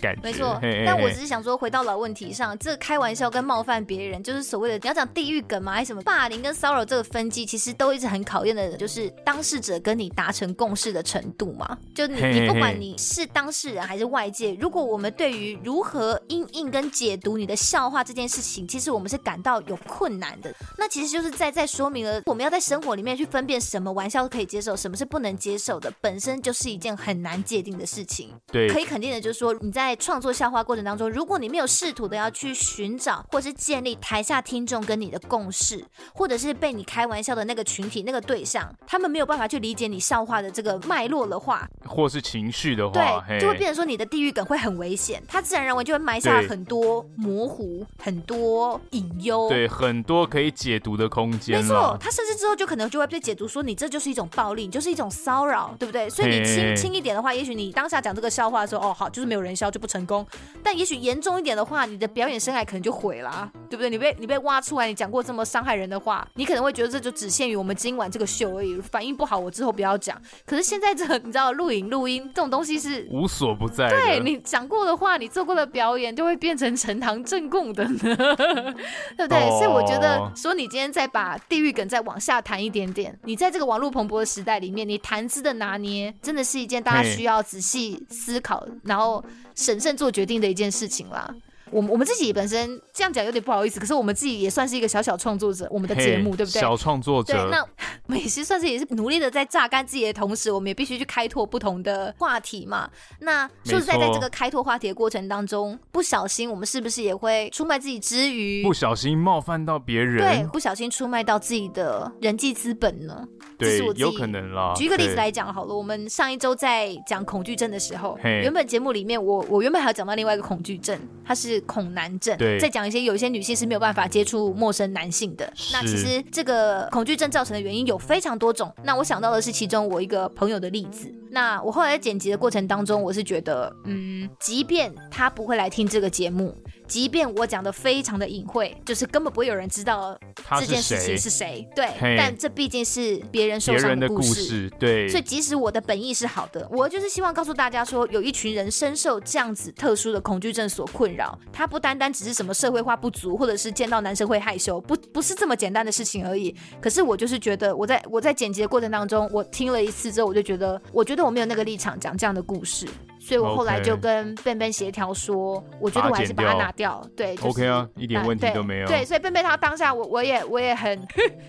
[0.00, 0.20] 感觉。
[0.22, 0.84] 没错，没错。
[0.84, 2.34] 但我只是想说，回到老问题。
[2.34, 5.72] 上这开玩笑跟冒犯别人，就是所谓的你要讲地狱梗吗？
[5.72, 11.78] 还是什么霸凌跟骚扰这个分机，其实都一直很考验的，就是当事者跟你达成共识的程度嘛。
[11.94, 20.52] 就你你不管你是当事人还是外界，如果我们对于如何应应跟解读你的笑话这件事情，其实我们是感到有困难的。
[20.76, 28.32] 那其实就是在在说明了我们要在生活里面去分辨什么玩笑可以接受，什么是不能接受的，本身就是一件很难界定的事情。
[28.48, 32.24] 对，可以肯定的就是说你在创作笑话过程当中，如果你没有试图的要。
[32.24, 35.84] 要去寻找，或是建立台下听众跟你的共识，
[36.14, 51.62] 或者是被你开玩笑的那个群体、那个对象，他们没有办法去理解你笑话的这个脉络的话，或是情绪的话，对，就会变成说你的地狱梗会很危险，它自然而然就会埋下很多模糊、很多隐忧，对，很多可以解读的空间。
[51.62, 56.08] 没错，他甚至之后就可能就会被解读说你这就是一种暴力，你就是一种骚扰，对不对？
[56.08, 60.26] 所以你轻轻一点的话，也许你当下讲这个笑话的时候，哦，好，就是没有人笑就不成功。
[60.62, 62.08] 但也许严重一点的话，你的。
[62.14, 63.90] 表演生涯可能就毁了啊，对不对？
[63.90, 70.20] 你被你被挖出来，你讲过这么伤害人的话，你可能会觉得这就只限于我们今晚这个秀而已，反应不好，我之后不要讲。
[70.44, 77.96] 可是现在这你知道录影录音这种东西是无所不在，对你讲过的话，你做过的表演就会变成呈堂证供的呢，
[79.16, 79.38] 对不对？
[79.48, 89.24] 哦、所以我觉得说你今天再把地狱梗再往下谈一点点，你在这个网络蓬勃的时代里面，你谈资的拿捏真的是一件大家需要仔细思考，然后
[89.54, 91.32] 审慎做决定的一件事情啦。
[91.70, 96.60] 我们我们自己本身这样讲有点不好意思，可是我们自己也算是一个小小创作者，我们的节目、对不对？
[96.60, 97.32] 小创作者。
[97.34, 102.88] 对，那我们也是算是也是努力的在榨干自己的同时，我们也必须去开拓不同的话题嘛。
[103.20, 110.18] 那说实在，在这个开拓话题的过程当中，不小心我们是不是也会出卖自己之余，不小心冒犯到别人？
[110.18, 113.26] 对，不小心出卖到自己的人际资本呢？
[113.56, 114.72] 对，有可能啦。
[114.76, 122.36] 举一个例子来讲好了，我们上一周在讲恐惧症的时候原本节目里面我我原本还要讲到另外一个恐惧症，它是恐男症。
[122.36, 125.52] 对，再讲一些有一些女性是没有办法接触陌生男性的。
[125.72, 128.72] 那其实这个恐惧症造成的原因有非常多种。
[128.82, 131.12] 那我想到的是其中我一个朋友的例子。
[131.30, 136.56] 那我后来在剪辑的过程当中，我是觉得，嗯，即便他不会来听这个节目。
[136.86, 140.18] 即便我讲的非常的隐晦，就是根本不会有人知道
[140.60, 145.08] 这件事情是谁，对，但这毕竟是别人受伤的故事，故事，对。
[145.08, 156.54] 所以即使我的本意是好的，我就是希望告诉大家说，有一群人深受这样子特殊的恐惧症所困扰，他不单单只是什么社会化不足，或者是见到男生会害羞，不不是这么简单的事情而已。
[156.80, 162.86] 可是我就是觉得，我在我在剪辑的过程当中，我听了一次之后，我就觉得，我觉得我没有那个立场讲这样的故事。
[163.24, 167.02] 所以我后来就跟笨笨协调说，我觉得我还是把它拿掉。
[167.16, 168.86] 对、就是、，OK 啊，一点问题都没有。
[168.86, 170.94] 对，对所以笨笨他当下我我也我也很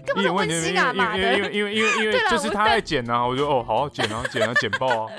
[0.05, 5.11] 根本就温馨啊嘛，因为因为因为因为因为就是他在剪啊，我就哦好好剪啊剪啊剪爆啊。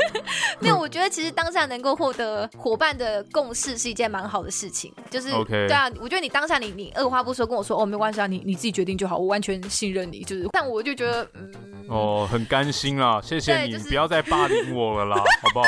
[0.60, 11.52] 没有，我觉得其实当下能够获得伙伴的共识是一件蛮好的事情，就是 OK 对啊，我觉得你当下你你二话不说跟我说哦没关系啊，你你自己决定就好，我完全信任你，就是，但我就觉得嗯
[11.90, 15.66] 哦很甘心啦，谢谢你，就是、不要再霸凌我了啦， 好不好？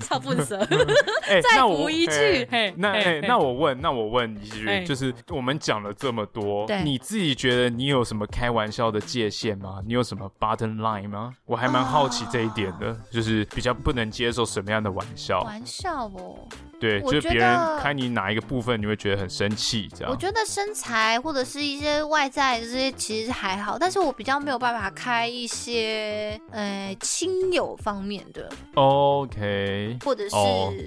[0.00, 0.58] 超不舍，
[1.28, 9.80] 哎，再补一句，那哎，那我问，那我问一句，就是我们讲了这么多，你自己觉得你有什么开玩笑的界限吗？
[9.86, 11.32] 你有什么 button line 吗？
[11.46, 15.42] 我还蛮好奇这一点的，就是比较不能接受什么样的玩笑？
[15.42, 16.38] 玩笑哦。
[16.80, 20.10] 对，就是别人开你哪一个部分，你会觉得很生气，这样。
[20.10, 30.36] 我觉得身材或者是一些外在这些其实还好，但是我比较没有办法开一些呃亲友方面的，OK，或者是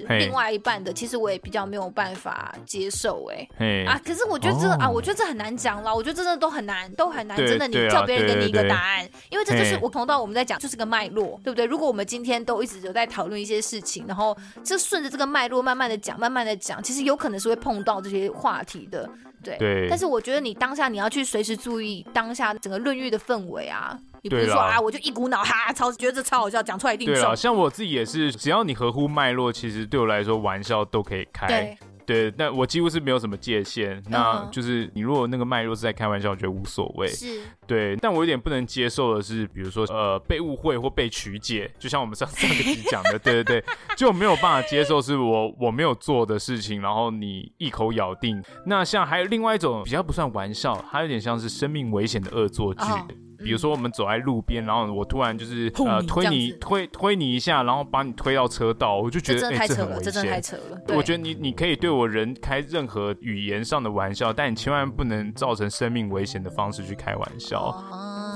[0.08, 3.86] 另外一半的，oh, 其实我也比较没有办法接受，哎，hey.
[3.86, 4.82] 啊，可是我觉得这个、oh.
[4.84, 11.66] 啊，我觉得这很难讲了，我觉得真的都很难，都很难，真的，你叫别人给你一个答案，因为这就是我从到我们在讲，就是个脉络，对不对？
[11.66, 14.34] 如果我们今天都一直有在讨论一些事情，然后
[14.64, 15.81] 就顺着这个脉络慢慢。
[15.82, 19.08] 慢慢的讲，慢慢的讲，其实有可能是会碰到这些话题的，
[19.42, 19.56] 对。
[19.58, 19.88] 对。
[19.88, 27.34] 但是我觉得你当下你要去随时注意当下整个论域的氛围啊，你不是说啊，我就一股脑哈超觉得这超好笑，讲出来一定中。
[27.34, 31.76] 像我自己也是，只要你合乎脉络，其实对我来说玩笑都可以开。
[32.06, 32.12] 对。
[32.12, 37.08] 对，但我几乎是没有什么界限，那就是你如果那个脉络是在开玩笑，我觉得无所谓。
[37.08, 43.64] 是，对，但我有点不能接受的是，比如说呃被误会或被曲解，就像我们上 上个集讲的，对对对，
[43.96, 48.42] 就没有办法接受是我我没有做的事情，然后你一口咬定。
[48.66, 52.82] 那像还有另外一种比较不算玩笑，它有点像是生命危险的恶作剧。
[52.82, 53.06] 哦
[53.42, 60.42] 比如说我们走在路边，然后我突然就是呃推你推推你一下，然后把你推到车道，我就觉得哎这很危险。
[60.88, 67.74] 我觉得你你可以对我人开任何语言上的玩笑，但你千万不能造成生命危险的方式去开玩笑。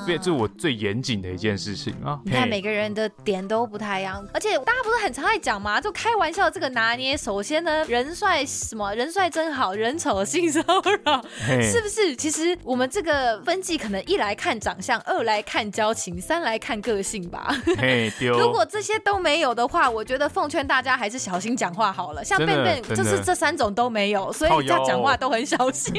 [0.06, 2.20] 哦所以这是我最严谨的一件事情啊！
[2.24, 5.80] 你看每个人的点都不太一样，而且大家不是很常爱讲吗？
[5.80, 8.94] 就开玩笑这个拿捏，首先呢，人帅什么？
[8.94, 10.60] 人帅真好人丑性骚
[11.04, 11.20] 扰，
[11.60, 12.14] 是不是？
[12.14, 17.52] 其实我们这个分际可能一来看长相，二来看交情，三来看个性吧。
[18.38, 22.24] 如果这些都没有的话，我觉得奉劝大家还是小心讲话好了。
[22.24, 25.92] 像 Ben Ben 就是这三种都没有，所以他讲话都很小心。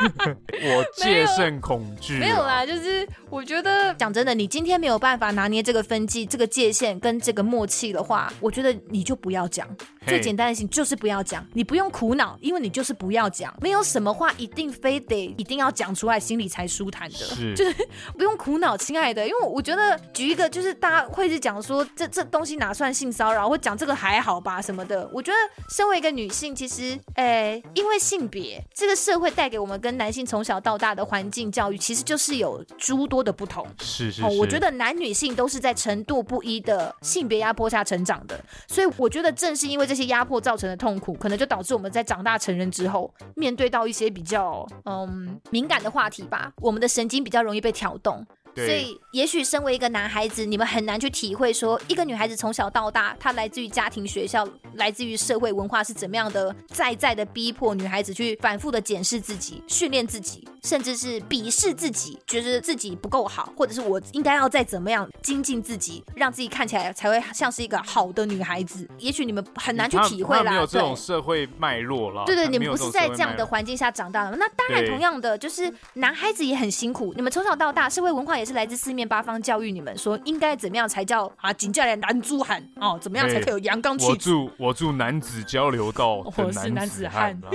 [0.64, 2.18] 我戒慎恐惧。
[2.18, 3.41] 没有啦，就是我。
[3.42, 9.66] 我觉得讲真的，你今天没有办法拿捏这个分际、这个界限跟这个默契的话，我觉得你就不要讲。
[10.06, 13.52] 最简单的事情就是不要讲，你不用苦恼，因为你就是不要讲。
[13.60, 17.16] 没有什么话一定非得一定要讲出来，心里才舒坦的。
[17.18, 17.74] 是，就是
[18.16, 19.26] 不用苦恼，亲爱的。
[19.26, 25.08] 因为我觉得举一个，就是大家会是讲说这这东西哪算性骚扰，或讲这个还好吧什么的。
[25.12, 25.36] 我觉得
[25.68, 33.31] 身为一个女性，其实，哎，因为性别这个社会带给我们跟男性从小到大的环境教育，其实就是有诸多的。
[33.32, 48.24] 不同是是，是、哦，我觉得男女性都是在程度不一的性别压迫下成长的，所以我觉得正是因为这些压迫造成的痛苦，可能就导致我们在长大成人之后，面对到一些比较嗯敏感的话题吧，我们的神经比较容易被挑动。
[48.54, 68.86] 所以，也许身为一个男孩子，你们很难去体会说，一个女孩子从小到大，她来自于家庭、学校，来自于社会文化是怎么样的，在在的逼迫女孩子去反复的检视自己、训练自己，甚至是鄙视自己，觉得自己不够好，或者是我应该要再怎么样精进自己，让自己看起来才会像是一个好的女孩子。
[68.98, 72.24] 也许你们很难去体会啦，没有这种社会脉络了。
[72.26, 74.36] 对对，你们不是在这样的环境下长大的。
[74.36, 77.14] 那当然，同样的，就是男孩子也很辛苦。
[77.16, 78.41] 你们从小到大，社会文化也。
[78.42, 84.34] 也是来自四面八方教育你们说应该怎么样才叫啊，紧叫来男猪汉哦，怎么样才可以有阳刚气质？
[84.34, 87.40] 我住我住男子交流道，我是男子汉。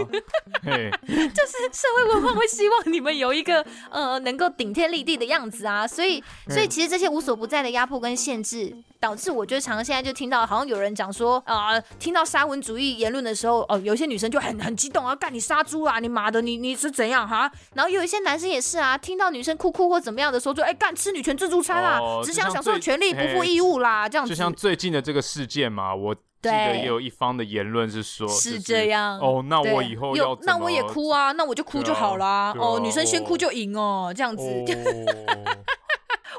[0.63, 8.73] 就是社会文化会希望你们有一个呃能够顶天立地的样子啊，所以所以其实这些无所不在的压迫跟限制。
[8.99, 17.51] 导致我觉得常常现在就听到好像有人讲说啊、呃，听到沙文主义言论的时候，哦、呃，有些女生就很很激动啊，干你杀猪啊，你妈的，你你是怎样哈？
[17.73, 24.29] 然后有一些男生也是啊，听到女生哭哭或怎么样的时候，就哎干吃女权自助餐啦，哦、只想享受权利不负义务啦，这样子。
[24.29, 32.25] 就像最近的这个事件嘛，我记得也有一方的言论是说是这样哦，那我以后要那我也哭啊，那我就哭就好啦。
[32.27, 34.43] 啊啊、哦，女生先哭就赢哦，这样子。
[34.43, 34.65] 哦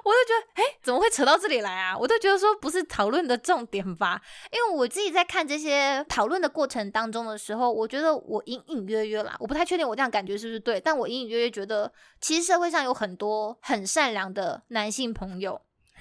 [0.09, 1.97] 我就觉得，哎，怎么会扯到这里来啊？
[1.97, 4.21] 我都觉得说不是讨论的重点吧。
[4.51, 15.61] 因为我自己在看这些讨论的过程当中的时候，我觉得我隐隐约约啦，我不太确定我这样感觉是不是对，但我隐隐约约觉得，其实社会上有很多很善良的男性朋友，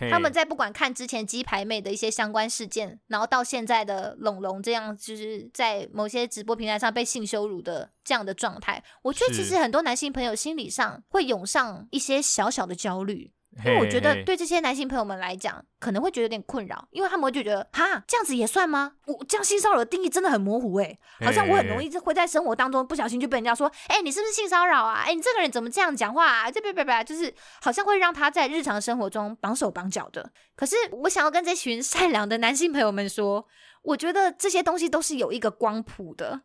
[0.09, 13.33] 他们在不管看之前鸡排妹的一些相关事件，然后到现在的龙龙这样，就是在某些直播平台上被性羞辱的这样的状态，我觉得其实很多男性朋友心理上会涌上一些小小的焦虑。
[13.65, 18.93] 因为我觉得对这些男性朋友们来讲，可能会觉得有点困扰，因为他们就觉得，哈，这样子也算吗？
[19.05, 25.03] 我这样性骚扰的定义真的很模糊哎，好像我很容易会在生活当中不小心就被人家说，哎，你是不是性骚扰啊？
[25.05, 26.51] 哎，你这个人怎么这样讲话啊？
[26.51, 30.31] 这别别别，就是好像会让他在日常生活中绑手绑脚的。
[30.55, 33.45] 可是我想要跟这群善良的男性朋友们说，
[33.81, 36.41] 我觉得这些东西都是有一个光谱的。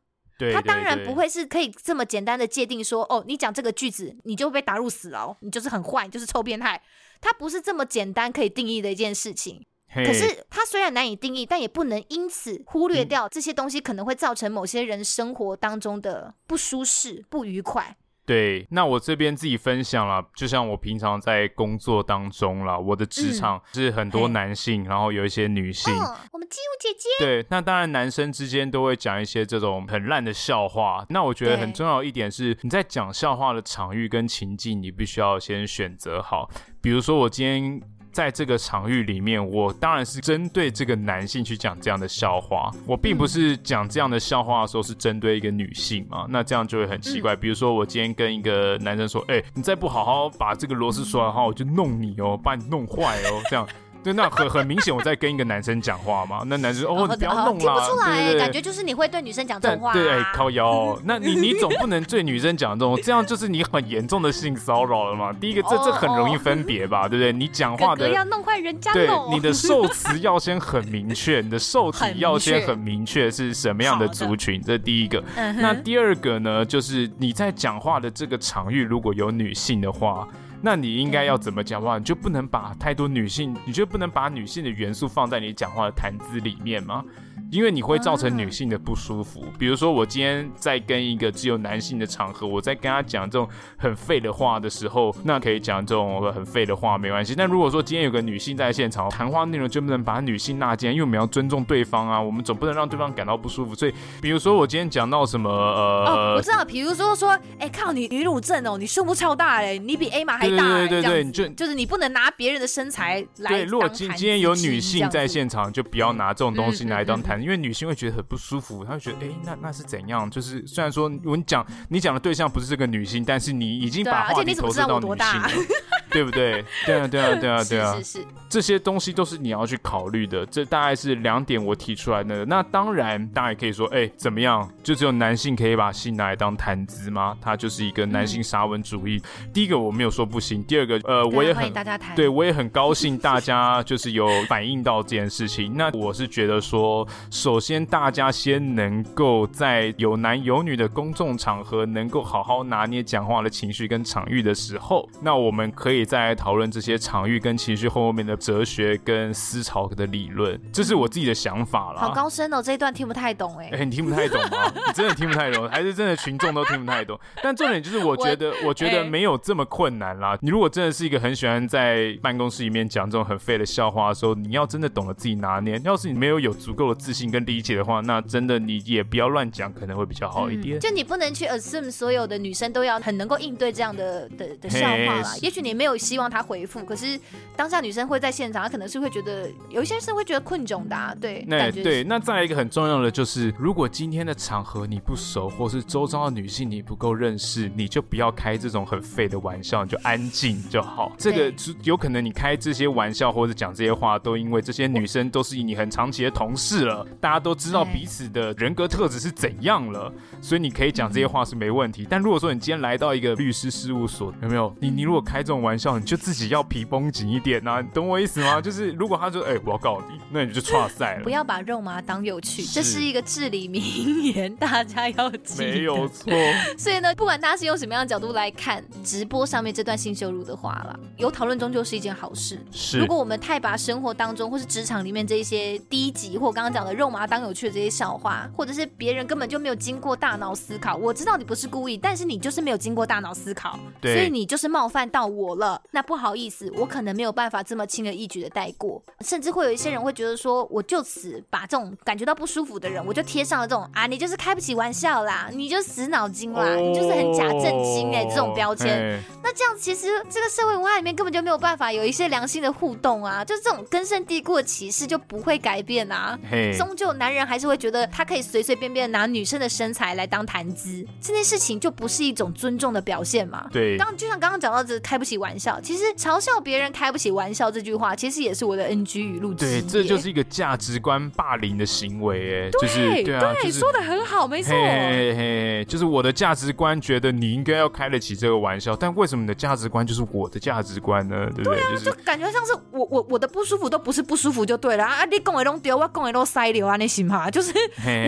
[0.51, 6.82] 他当然不会是可以这么简单的界定说，哦，你讲这个句子，你就会被打入死牢，你就是很坏，你就是臭变态。
[7.20, 9.64] 他不是这么简单可以定义的一件事情。
[9.95, 17.95] 可是他虽然难以定义，但也不能因此忽略掉这些东西可能会造成某些人生活当中的不舒适、不愉快。
[18.32, 25.92] 对，那我这边自己分享了，就像我平常在工作当中啦，我的职场是很多男性，嗯、然后有一些女性。
[25.92, 27.08] 哦、我们肌肉姐姐。
[27.18, 31.04] 对，那当然男生之间都会讲一些这种很烂的笑话。
[31.10, 36.48] 那我觉得很重要一点是，你在讲笑话的场域跟情境，你必须要先选择好。
[36.80, 37.82] 比如说我今天。
[38.12, 47.34] 在这个场域里面，我当然是针对这个男性去讲这样的笑话，我并不是讲这样的笑话的时候是针对一个女性嘛，那这样就会很奇怪。
[47.34, 53.66] 比如说我今天跟一个男生说，哎，你再不好好把这个螺丝锁好，我就弄你哦，把你弄坏哦，这样。
[54.03, 56.42] 对，那很很明显，我在跟一个男生讲话嘛。
[56.46, 59.94] 那男生说：“哦，你不要弄了。”听不出来，感觉就是你会对女生讲这种话，啊。
[59.94, 60.98] 对，靠腰。
[61.05, 65.32] 那你你总不能对女生讲这种，这样就是你很严重的性骚扰了嘛？
[65.32, 67.09] 第一个，这这很容易分别吧？
[67.09, 67.32] 对不对？
[67.32, 75.22] 你讲话的要弄坏人家，对，你的受 词要先很明确，你的受体要先很明确是什么样的族群，这第一个。
[75.36, 80.26] 那第二个呢，就是你在讲话的这个场域如果有女性的话。
[80.62, 81.98] 那你应该要怎么讲话？
[81.98, 87.04] 你就不能把太多女性，你就不能把女性的元素放在你讲话的谈资里面吗？
[87.50, 89.44] 因为你会造成女性的不舒服。
[89.58, 93.46] 比如说，我今天在跟一个只有男性的场合，我在跟他讲这种
[93.76, 97.34] 很废的话的时候，那可以讲这种很废的话没关系。
[97.36, 103.74] 但如果说今天有个女性在现场，谈话内容就不能把女性纳进来，因为我们要尊重对方啊，我们总不能让对方感到不舒服。
[103.74, 103.92] 所以，
[104.22, 113.50] 比如说我今天讲到什么，呃，哦，我知道，比如说说，哎，靠你女乳症哦，你胸部超大哎，你比 A 码还对对对对，你就就是你不能拿别人的身材来。
[113.50, 118.22] 对，如果今今天有女性在现场，就不要拿这种东西来当谈，因为女性会觉得很。
[118.32, 120.30] 不舒服，她会觉得，哎、那那是怎样？
[120.30, 125.66] 就是虽然说我讲你讲的对象不是这个女性，但是你已经把话题投射到女性。
[126.12, 126.64] 对不对？
[126.86, 130.44] 对啊，对啊，对啊，对啊，是是是，这些东西都是你要去考虑的。
[130.46, 132.44] 这大概是两点我提出来的。
[132.44, 134.68] 那当然，大家也可以说，哎，怎么样？
[134.82, 137.36] 就只有男性可以把性拿来当谈资吗？
[137.40, 139.22] 他就是一个男性沙文主义。
[139.40, 141.72] 嗯、第一个我没有说不行，第二个，呃，我也很
[142.14, 145.74] 对，我也很高兴大家就是有反映到这件事情。
[145.76, 156.01] 那我是觉得说，首先大家先能够在有男有女的公众场合，能够好好拿捏讲话的情绪跟场域的时候，那我们可以。
[156.05, 162.00] 再来讨论这些场域跟情绪后面的哲学跟思潮的理论，这是我自己的想法啦。
[162.00, 163.84] 好高深哦，这一段听不太懂哎、欸。
[163.84, 164.72] 你听不太懂吗？
[164.74, 167.18] 你真的听不太懂，还是 真的群众都听不太懂？
[167.42, 170.36] 但重点就是，我觉得， 我，我觉得没有这么困难啦。
[170.42, 175.80] 你如果真的是一个很喜欢在办公室里面讲这种很废的笑话的时候，你要真的懂得自己拿捏。
[175.84, 180.78] 要是你没有有足够的自信跟理解的话，那真的你也不要乱讲，可能会比较好一点。
[180.78, 185.34] 嗯、就你不能去 assume 所有的女生都要很能够应对这样的的的笑话啦。
[185.40, 185.91] 也许你没有。
[185.97, 187.18] 希望他回复，可是
[187.57, 191.45] 当下女生会在现场，她可能是会觉得有一些是会觉得困窘的、啊，对。
[191.49, 201.12] 那对，那再来一个很重要的就是，如果今天的场合你不熟，或是周遭的女性你不够认识，你就不要开这种很废的玩笑，你就安静就好。
[201.18, 212.07] 这个有可能你开这些玩笑或者讲这些话，都因为这些女生都是你很长期的同事了，大家都知道彼此的人格特质是怎样了，所以你可以讲这些话是没问题。
[212.09, 214.72] 但如果说你今天来到一个律师事务所，有没有？
[214.78, 218.60] 你你如果开这种玩笑，你就自己要皮绷紧一点呐、啊，你懂我意思吗？
[218.60, 221.24] 就是如果他说，哎、欸，我要告你，那你就剉赛了。
[221.24, 225.64] 不要把肉麻当有趣，是这是一个至理名言，大家要记得。
[225.64, 226.32] 没有错。
[226.78, 232.58] 所以呢，不管大家是用什么样的角度来看直播上面这段性羞辱的话啦，有讨论终究是一件好事。
[232.70, 232.98] 是。
[232.98, 245.71] 如果我们太把生活当中或是职场里面这一些低级或刚刚讲的肉麻当有趣的这些笑话，或者是别人根本就没有经过大脑思考，我知道你不是故意，但是你就是没有经过大脑思考，对所以你就是冒犯到我了。
[245.72, 259.20] 了，那不好意思，我可能没有办法这么轻而易举的带过，甚至会有一些人会觉得说，我就此把这种感觉到不舒服的人，我就贴上了这种啊，你就是开不起玩笑啦，你就死脑筋啦，你就是很假正经哎，这种标签。
[259.42, 266.38] 那这样其实这个社会文化里面根本就没有办法有一些良心的互动啊，就是这种根深蒂固的歧视就不会改变啊。
[266.76, 273.68] 终究男人还是会觉得他可以随随便便拿女生的身材来当谈资，这件事情就不是一种尊重的表现嘛。
[273.72, 279.53] 对，刚就像刚刚讲到这开不起玩笑，其实嘲笑别人开不起玩笑这句话，其实也是我的 NG 语录。
[279.55, 284.72] 对，这就是一个价值观霸凌的行为，哎，就是对啊，对，说的很好，没错。
[284.72, 291.46] 嘿嘿，就是我的价值观觉得你应该要开得起这个玩笑，但为什么你的价值观就是我的价值观呢？
[291.55, 291.76] 对不对？
[291.76, 295.24] 对啊，就是就感觉像是我我我的不舒服都不是不舒服就对了啊！
[295.24, 297.50] 你讲的都丢，我讲的都塞流啊，那行吗？
[297.50, 297.72] 就是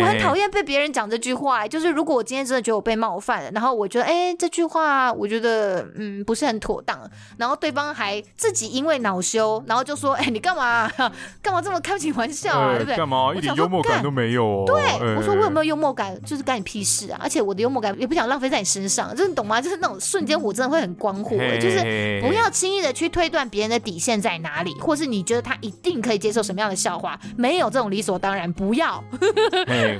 [0.00, 6.98] 我很讨厌被别人讲这句话，就是如果我今天真的觉得我被冒犯了，然后我觉得哎这句话我觉得嗯不是很妥当，
[7.36, 10.90] 然后对方还自己因为恼羞，然后就说哎你干嘛
[11.42, 12.72] 干嘛这么开不起玩笑啊？
[12.72, 12.96] 对不对？
[12.96, 14.64] 干嘛一点幽默感都没有哦？
[14.66, 17.20] 对，我说我有没有幽默感，就是干你屁事啊！
[17.22, 19.60] 而且我的幽默感也不想浪费在你身上，就是你懂吗？
[19.60, 29.02] 就是那种瞬间我真的会很光火，就是不要轻易的去推断别人的底线在哪里，或是你觉得他一定可以接受什么样的笑话，没有这种理所当然，不要。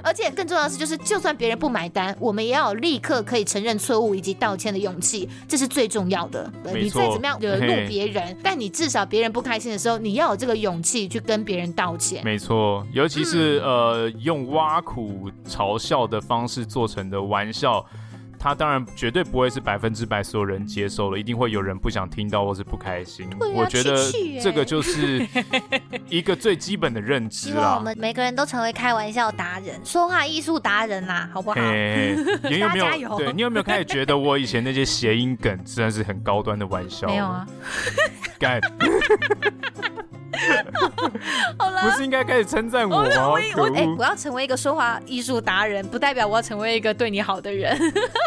[0.03, 6.51] 而且更重要的是，就是就算别人不买单，我们也要立刻可以承认错误以及道歉的勇气，这是最重要的。
[6.75, 12.23] 你再怎么样惹怒别人， 但你至少别人不开心的时候，你要有这个勇气去跟别人道歉。
[12.25, 17.85] 没错，尤其是、嗯、呃用挖苦、嘲笑的方式做成的玩笑。
[18.45, 23.27] 他当然绝对不会是百分之百所有人接受了，一定会有人不想听到或是不开心。
[23.33, 23.97] 啊、我觉得
[24.39, 25.27] 这个就是
[26.11, 27.53] 一个最基本的认知啊。
[27.53, 31.57] 希望我们每个人都成为开玩笑达人、说话艺术达人啦，好不好？
[32.51, 33.17] 你有没有？
[33.17, 37.07] 对，你有没有开始觉得我以前那些谐音梗真的是很高端的玩笑？
[37.07, 37.47] 没有啊，
[38.39, 38.61] 干。
[41.57, 43.09] 好了，不是应该开始称赞我吗？
[43.57, 47.79] 我我哎、欸，我要成为一个说话艺术达人，不代表我要成为一个对你好的人。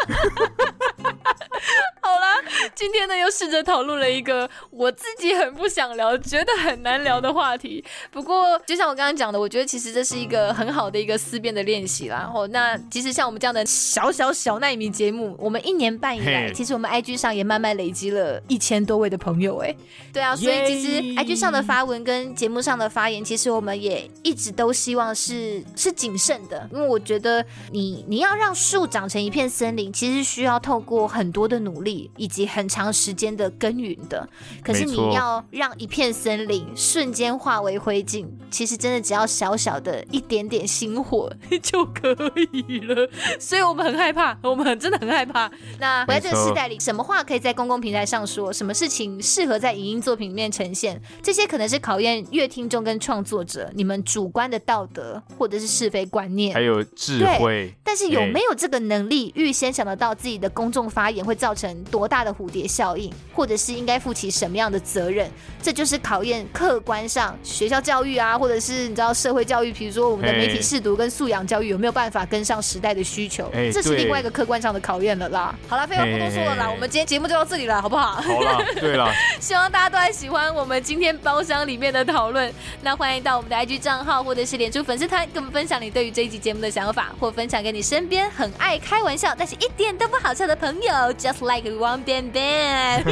[2.00, 2.42] 好啦，
[2.74, 7.84] 今天呢又试着讨论了一个我自己很不想聊、觉得很难聊的话题。
[8.10, 12.18] 不过，就像我刚刚讲的，我觉得其实这是一个很好的一个思辨的练习啦。
[12.18, 19.58] 然后，那其实像我们这样的小小小奈米节目，我们一年半以来，其实我们 IG 上也慢慢累积了一千多位的朋友。
[19.58, 19.74] 哎，
[20.12, 31.88] 对啊，所以其实 IG 上的发文跟节目上的发言，其实我们也一直都希望是是谨慎的，因为我觉得你你要让树长成一片森林，其实需要透过很多的努力。
[32.16, 34.28] 以及很长时间的耕耘的，
[34.62, 41.32] 可是你要让一片森林瞬间化为灰烬，其实真的只要小小的一点点星火
[41.62, 42.14] 就可
[42.52, 43.08] 以了。
[43.40, 45.50] 所以我们很害怕，我们很真的很害怕。
[45.78, 48.52] 那我在这个时代里，什么话可以在公共平台上说？
[48.52, 51.00] 什么事情适合在影音作品里面呈现？
[51.22, 57.72] 这些可能是考验乐听众跟创作者你们主观的道德或者是是非观念，还有智慧。
[57.82, 65.30] 但是有没有这个能力预先想得到自己的公众发言会造成多大的蝴蝶效应，或者是应该负起什么样的责任？
[65.62, 73.48] 这就是考验客观上学校教育啊，或者是你知道社会教育，比如说我们的媒体试读跟素养教育有没有办法跟上时代的需求？
[73.72, 75.54] 这是另外一个客观上的考验了啦。
[75.68, 78.20] 好了，废话不多说了啦，我们今天节目就到这里了，好不好？
[78.20, 82.52] 好了，对了， 希望大家都还喜欢我们今天包厢里面的讨论。
[82.82, 92.02] 那欢迎到我们的 IG 账号或者是脸书粉丝团，跟我们分享你对于这一集节目的想法，或分享给你身边很爱开玩笑但是一点都不好笑的朋友，just like one。
[92.04, 93.02] 变变，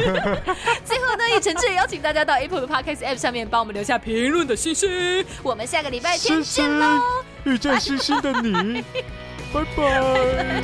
[0.83, 4.87] 最后呢，也诚挚邀请大家到 Apple 的 Podcast App 上面帮我们留下评论的信息。
[5.43, 6.99] 我们下个礼拜天见喽！
[7.43, 8.81] 遇见星星的你，
[9.53, 10.63] 拜拜。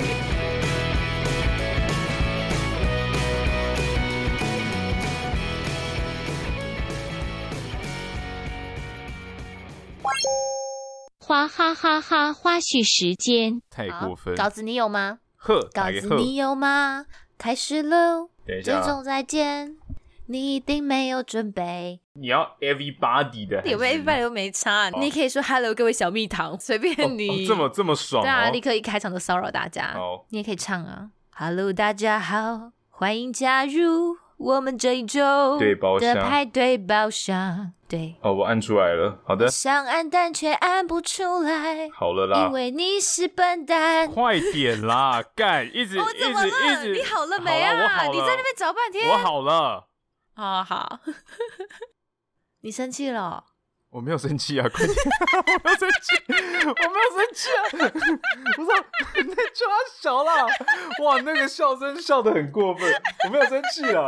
[11.20, 12.34] 花哈哈哈！
[12.34, 14.36] 花絮时间，太过分。
[14.36, 15.20] 稿子你有吗？
[15.46, 17.06] 呵，稿子你有吗？
[17.38, 18.30] 开始喽！
[18.48, 19.76] 等一下，郑重再见，
[20.28, 22.00] 你一定没有准备。
[22.14, 24.90] 你要 everybody 的，有没有 everybody 都没差。
[24.90, 27.28] 哦、你可以说 hello，各位小蜜糖，随便你。
[27.30, 29.92] 哦哦、这么这么爽、哦，对啊，立刻一开场就骚扰大家。
[29.98, 34.23] 哦，你也可以唱啊，hello，大家好，欢迎加入。
[34.44, 39.48] 我们这一周的派对包厢，对，哦，我按出来了，好的。
[39.48, 44.12] 想按但却按不出来，好了啦，因为你是笨蛋。
[44.12, 46.48] 快点啦， 干，一直、哦、怎么了？
[46.48, 48.04] 一直，你好了没啊？
[48.08, 49.10] 你在那边找半天。
[49.10, 49.88] 我好了。
[50.34, 51.00] 啊 好，好
[52.62, 53.46] 你生气了？
[53.94, 54.98] 我没有生气啊，快点！
[55.46, 57.62] 我没有生气，我没有生气啊！
[58.58, 58.74] 我说
[59.24, 59.68] 你在抓
[60.02, 60.48] 小啦！
[61.04, 62.92] 哇，那个笑声笑得很过分，
[63.26, 64.04] 我没有生气啊！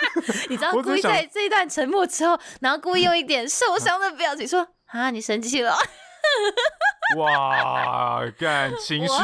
[0.50, 5.74] 你知道故意在这一段沉默之后，然后故意用一点受伤的表情说：“啊，你生气了。”
[7.18, 9.14] 哇，干情绪，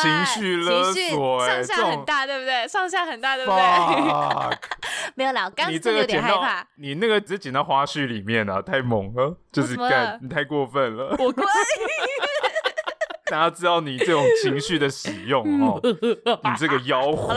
[0.00, 2.66] 情绪勒索，上下很大，对不对？
[2.66, 3.60] 上下很大，对不对？
[5.14, 6.66] 没有啦，我刚刚有点害怕。
[6.76, 11.14] 你那个只是剪到花絮里面啊，太猛了，就是干，你太过分了。
[11.18, 11.44] 我乖。
[13.30, 17.28] 大家知道你这种情绪的使用哦，你这个妖狐。
[17.28, 17.34] 竟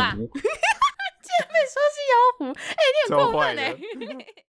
[1.38, 3.76] 然被说是妖狐，哎，你很过分哎。